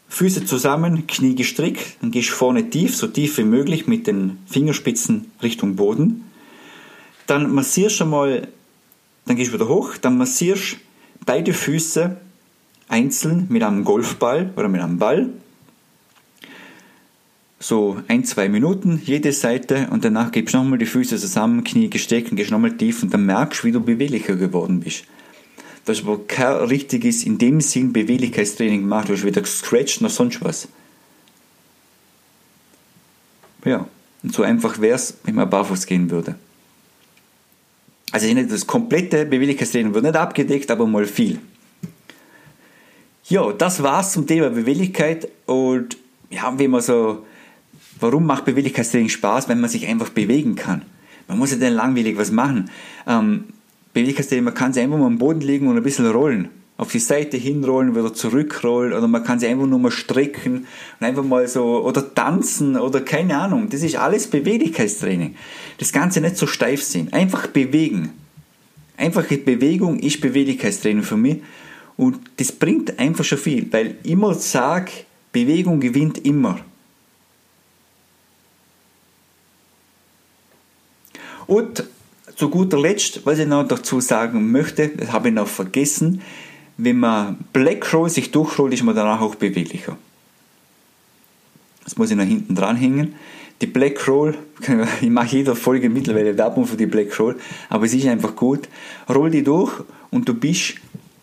Füße 0.07 0.45
zusammen, 0.45 1.07
Knie 1.07 1.35
gestreckt, 1.35 1.97
dann 1.99 2.11
gehst 2.11 2.29
du 2.29 2.33
vorne 2.33 2.69
tief, 2.69 2.95
so 2.95 3.07
tief 3.07 3.37
wie 3.37 3.43
möglich 3.43 3.87
mit 3.87 4.07
den 4.07 4.37
Fingerspitzen 4.45 5.31
Richtung 5.41 5.75
Boden. 5.75 6.23
Dann 7.27 7.53
massierst 7.53 7.99
du 7.99 8.05
mal, 8.05 8.47
dann 9.25 9.35
gehst 9.35 9.51
du 9.51 9.55
wieder 9.55 9.67
hoch, 9.67 9.97
dann 9.97 10.17
massierst 10.17 10.77
beide 11.25 11.53
Füße 11.53 12.17
einzeln 12.87 13.47
mit 13.49 13.63
einem 13.63 13.83
Golfball 13.83 14.51
oder 14.55 14.67
mit 14.67 14.81
einem 14.81 14.97
Ball. 14.97 15.29
So 17.59 17.97
ein, 18.07 18.25
zwei 18.25 18.47
Minuten 18.49 19.01
jede 19.03 19.31
Seite 19.31 19.87
und 19.89 20.05
danach 20.05 20.31
gibst 20.31 20.53
du 20.53 20.59
nochmal 20.59 20.77
die 20.77 20.85
Füße 20.85 21.17
zusammen, 21.17 21.63
Knie 21.63 21.89
gesteckt 21.89 22.29
und 22.29 22.37
gehst 22.37 22.51
nochmal 22.51 22.77
tief 22.77 23.01
und 23.01 23.13
dann 23.13 23.25
merkst 23.25 23.63
du, 23.63 23.67
wie 23.67 23.71
du 23.71 23.79
beweglicher 23.79 24.35
geworden 24.35 24.81
bist. 24.81 25.05
Du 25.85 25.91
hast 25.91 26.03
aber 26.03 26.19
kein 26.27 26.67
richtiges, 26.67 27.23
in 27.23 27.37
dem 27.37 27.61
Sinn, 27.61 27.93
Beweglichkeitstraining 27.93 28.81
gemacht, 28.81 29.09
du 29.09 29.13
hast 29.13 29.23
weder 29.23 29.41
gescratcht 29.41 30.01
noch 30.01 30.09
sonst 30.09 30.43
was. 30.43 30.67
Ja, 33.63 33.87
und 34.21 34.33
so 34.33 34.43
einfach 34.43 34.79
wäre 34.79 34.95
es, 34.95 35.17
wenn 35.23 35.35
man 35.35 35.49
barfuß 35.49 35.85
gehen 35.85 36.11
würde. 36.11 36.35
Also 38.11 38.31
das 38.33 38.67
komplette 38.67 39.25
Beweglichkeitstraining 39.25 39.93
wird 39.93 40.05
nicht 40.05 40.15
abgedeckt, 40.15 40.69
aber 40.71 40.85
mal 40.85 41.05
viel. 41.05 41.39
Ja, 43.27 43.51
das 43.51 43.81
war's 43.81 44.11
zum 44.11 44.27
Thema 44.27 44.51
Beweglichkeit 44.51 45.27
und 45.47 45.97
ja, 46.29 46.53
wie 46.59 46.67
man 46.67 46.81
so, 46.81 47.25
warum 47.99 48.27
macht 48.27 48.45
Beweglichkeitstraining 48.45 49.09
Spaß, 49.09 49.49
wenn 49.49 49.59
man 49.59 49.69
sich 49.69 49.87
einfach 49.87 50.09
bewegen 50.09 50.55
kann? 50.55 50.83
Man 51.27 51.39
muss 51.39 51.49
ja 51.49 51.57
dann 51.57 51.73
langweilig 51.73 52.17
was 52.17 52.29
machen. 52.29 52.69
Ähm, 53.07 53.45
Beweglichkeitstraining, 53.93 54.45
man 54.45 54.53
kann 54.53 54.73
sich 54.73 54.83
einfach 54.83 54.99
mal 54.99 55.07
am 55.07 55.17
Boden 55.17 55.41
liegen 55.41 55.67
und 55.67 55.75
ein 55.75 55.81
bisschen 55.81 56.05
rollen. 56.05 56.49
Auf 56.77 56.91
die 56.91 56.99
Seite 56.99 57.37
hinrollen, 57.37 57.95
wieder 57.95 58.13
zurückrollen 58.13 58.93
oder 58.93 59.07
man 59.07 59.23
kann 59.23 59.39
sich 59.39 59.49
einfach 59.49 59.65
nur 59.65 59.79
mal 59.79 59.89
strecken 59.89 60.67
und 60.99 61.07
einfach 61.07 61.23
mal 61.23 61.47
so, 61.47 61.83
oder 61.83 62.13
tanzen 62.13 62.77
oder 62.77 63.01
keine 63.01 63.39
Ahnung. 63.39 63.69
Das 63.71 63.81
ist 63.81 63.95
alles 63.95 64.27
Beweglichkeitstraining. 64.27 65.35
Das 65.79 65.91
Ganze 65.91 66.21
nicht 66.21 66.37
so 66.37 66.45
steif 66.45 66.83
sehen. 66.83 67.11
Einfach 67.11 67.47
bewegen. 67.47 68.11
Einfache 68.97 69.39
Bewegung 69.39 69.97
ist 69.97 70.21
Beweglichkeitstraining 70.21 71.01
für 71.01 71.17
mich 71.17 71.37
und 71.97 72.19
das 72.37 72.51
bringt 72.51 72.99
einfach 72.99 73.23
schon 73.23 73.37
viel, 73.37 73.71
weil 73.71 73.97
ich 74.03 74.11
immer 74.11 74.33
sage, 74.33 74.91
Bewegung 75.31 75.79
gewinnt 75.79 76.25
immer. 76.25 76.59
Und 81.47 81.83
zu 82.35 82.49
guter 82.49 82.79
Letzt, 82.79 83.25
was 83.25 83.39
ich 83.39 83.47
noch 83.47 83.67
dazu 83.67 84.01
sagen 84.01 84.51
möchte, 84.51 84.89
das 84.89 85.11
habe 85.11 85.29
ich 85.29 85.33
noch 85.33 85.47
vergessen, 85.47 86.21
wenn 86.77 86.99
man 86.99 87.37
Black 87.53 87.93
Roll 87.93 88.09
sich 88.09 88.31
durchrollt, 88.31 88.73
ist 88.73 88.83
man 88.83 88.95
danach 88.95 89.21
auch 89.21 89.35
beweglicher. 89.35 89.97
Das 91.85 91.97
muss 91.97 92.11
ich 92.11 92.17
noch 92.17 92.25
hinten 92.25 92.55
dran 92.55 92.75
hängen. 92.75 93.15
Die 93.61 93.67
Black 93.67 94.05
Roll, 94.07 94.35
ich 95.01 95.09
mache 95.09 95.37
jeder 95.37 95.55
Folge 95.55 95.89
mittlerweile 95.89 96.37
Werbung 96.37 96.65
für 96.65 96.75
die 96.75 96.87
Black 96.87 97.17
Roll, 97.19 97.37
aber 97.69 97.85
es 97.85 97.93
ist 97.93 98.05
einfach 98.05 98.35
gut. 98.35 98.67
Roll 99.07 99.29
die 99.29 99.43
durch 99.43 99.71
und 100.11 100.27
du 100.27 100.33
bist 100.33 100.75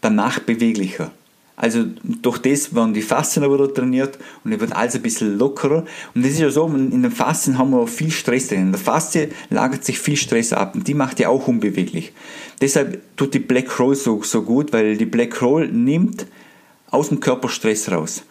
danach 0.02 0.40
beweglicher. 0.40 1.10
Also 1.56 1.84
durch 2.02 2.38
das 2.38 2.74
werden 2.74 2.92
die 2.92 3.02
Faszien 3.02 3.44
aber 3.44 3.72
trainiert 3.72 4.18
und 4.42 4.52
es 4.52 4.60
wird 4.60 4.74
alles 4.74 4.96
ein 4.96 5.02
bisschen 5.02 5.38
lockerer. 5.38 5.84
Und 6.14 6.24
das 6.24 6.32
ist 6.32 6.40
ja 6.40 6.50
so, 6.50 6.66
in 6.66 7.02
den 7.02 7.10
Faszien 7.10 7.56
haben 7.56 7.70
wir 7.70 7.78
auch 7.78 7.88
viel 7.88 8.10
Stress 8.10 8.48
drin. 8.48 8.62
In 8.62 8.72
der 8.72 8.80
Faszie 8.80 9.28
lagert 9.48 9.84
sich 9.84 9.98
viel 9.98 10.16
Stress 10.16 10.52
ab 10.52 10.74
und 10.74 10.88
die 10.88 10.94
macht 10.94 11.20
ja 11.20 11.28
auch 11.28 11.46
unbeweglich. 11.46 12.12
Deshalb 12.60 13.00
tut 13.16 13.34
die 13.34 13.38
Black 13.38 13.78
Roll 13.78 13.94
so, 13.94 14.22
so 14.22 14.42
gut, 14.42 14.72
weil 14.72 14.96
die 14.96 15.06
Black 15.06 15.40
Roll 15.40 15.68
nimmt 15.68 16.26
aus 16.90 17.10
dem 17.10 17.20
Körper 17.20 17.48
Stress 17.48 17.90
raus. 17.90 18.22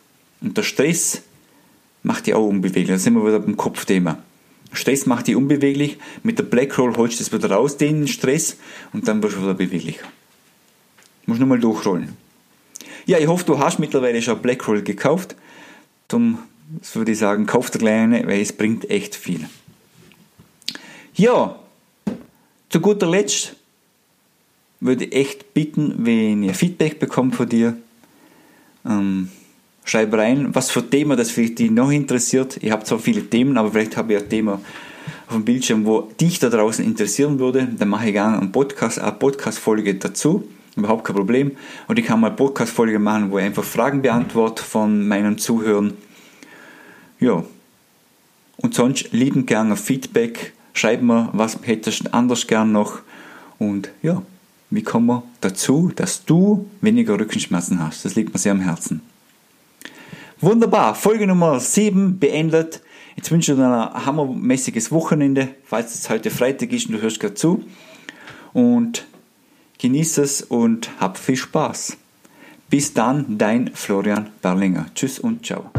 Und 0.42 0.58
der 0.58 0.64
Stress 0.64 1.22
macht 2.04 2.28
die 2.28 2.34
auch 2.34 2.48
unbeweglich. 2.48 2.88
Da 2.90 2.98
sind 2.98 3.14
wir 3.14 3.26
wieder 3.26 3.40
beim 3.40 3.56
Kopfthema. 3.56 4.18
Stress 4.74 5.06
macht 5.06 5.28
die 5.28 5.36
unbeweglich. 5.36 6.00
Mit 6.24 6.40
der 6.40 6.44
Black 6.44 6.78
Roll 6.78 6.96
holst 6.98 7.20
du 7.20 7.24
das 7.24 7.32
wieder 7.32 7.52
raus, 7.52 7.78
den 7.78 8.08
Stress, 8.08 8.58
und 8.94 9.08
dann 9.08 9.22
wirst 9.22 9.38
du 9.38 9.42
wieder 9.42 9.54
beweglich. 9.54 10.00
Muss 11.32 11.40
nochmal 11.40 11.60
durchrollen. 11.60 12.10
Ja, 13.06 13.18
ich 13.18 13.26
hoffe, 13.26 13.46
du 13.46 13.58
hast 13.58 13.80
mittlerweile 13.80 14.22
schon 14.22 14.42
Blackroll 14.42 14.82
gekauft. 14.82 15.38
Darum 16.10 16.40
würde 16.92 17.14
ich 17.14 17.20
sagen, 17.20 17.46
kauf 17.46 17.72
der 17.72 17.80
Kleine, 17.80 18.28
weil 18.28 18.42
es 18.42 18.52
bringt 18.52 18.90
echt 18.90 19.16
viel. 19.16 19.48
Ja, 21.16 21.58
zu 22.68 22.82
guter 22.82 23.10
Letzt 23.10 23.56
würde 24.82 25.06
ich 25.06 25.14
echt 25.14 25.54
bitten, 25.54 25.96
wenn 26.00 26.44
ihr 26.44 26.54
Feedback 26.54 27.00
bekommt 27.00 27.38
von 27.38 27.48
dir, 27.48 27.78
ähm, 28.86 29.30
schreib 29.86 30.14
rein, 30.14 30.54
was 30.54 30.70
für 30.70 30.90
Thema 30.90 31.16
das 31.16 31.32
vielleicht 31.32 31.60
dich 31.60 31.72
noch 31.72 31.92
interessiert. 31.92 32.58
Ich 32.62 32.72
habe 32.72 32.84
zwar 32.84 33.00
viele 33.00 33.22
Themen, 33.22 33.58
aber 33.58 33.72
vielleicht 33.72 33.96
habe 33.96 34.16
ich 34.16 34.20
ein 34.20 34.30
Thema 34.30 34.60
auf 35.28 35.36
dem 35.36 35.46
Bildschirm, 35.46 35.86
wo 35.86 36.02
dich 36.20 36.40
da 36.40 36.50
draußen 36.50 36.84
interessieren 36.84 37.40
würde. 37.40 37.70
Dann 37.78 37.88
mache 37.88 38.08
ich 38.08 38.12
gerne 38.12 38.38
einen 38.38 38.52
Podcast, 38.52 39.00
eine 39.00 39.14
Podcast-Folge 39.14 39.96
dazu 39.96 40.46
überhaupt 40.76 41.04
kein 41.04 41.16
Problem. 41.16 41.52
Und 41.88 42.00
ich 42.00 42.06
kann 42.06 42.20
mal 42.20 42.32
Podcast-Folge 42.32 43.00
machen, 43.00 43.32
wo 43.32 43.38
ich 43.38 43.46
einfach 43.46 43.64
Fragen 43.64 44.02
beantworte 44.02 44.64
von 44.64 45.08
meinen 45.08 45.38
Zuhörern. 45.38 45.94
Ja. 47.20 47.44
Und 48.58 48.74
sonst 48.74 49.12
lieben 49.12 49.46
gerne 49.46 49.76
Feedback. 49.76 50.54
Schreib 50.74 51.02
mir, 51.02 51.30
was 51.34 51.58
hättest 51.64 52.06
du 52.06 52.14
anders 52.14 52.48
gern 52.48 52.72
noch. 52.72 53.00
Und 53.60 53.92
ja, 54.02 54.22
wie 54.70 54.84
kommen 54.84 55.08
wir 55.08 55.24
dazu, 55.42 55.92
dass 55.96 56.24
du 56.26 56.70
weniger 56.80 57.20
Rückenschmerzen 57.20 57.80
hast? 57.86 58.06
Das 58.06 58.16
liegt 58.16 58.34
mir 58.34 58.40
sehr 58.40 58.54
am 58.54 58.62
Herzen. 58.62 59.02
Wunderbar, 60.40 60.96
Folge 60.96 61.28
Nummer 61.28 61.60
7 61.60 62.18
beendet. 62.18 62.82
Jetzt 63.16 63.30
wünsche 63.30 63.52
ich 63.52 63.58
dir 63.58 63.66
ein 63.66 64.06
hammermäßiges 64.06 64.92
Wochenende, 64.92 65.50
falls 65.66 65.94
es 65.94 66.10
heute 66.10 66.32
Freitag 66.32 66.72
ist 66.72 66.88
und 66.88 66.94
du 66.94 67.02
hörst 67.02 67.20
gerade 67.20 67.36
zu. 67.36 67.64
Und 68.54 69.06
Genieß 69.82 70.20
es 70.20 70.44
und 70.44 70.92
hab 71.00 71.18
viel 71.18 71.36
Spaß. 71.36 71.98
Bis 72.70 72.94
dann, 72.94 73.40
dein 73.40 73.72
Florian 73.74 74.30
Berlinger. 74.44 74.86
Tschüss 74.94 75.18
und 75.18 75.44
ciao. 75.44 75.72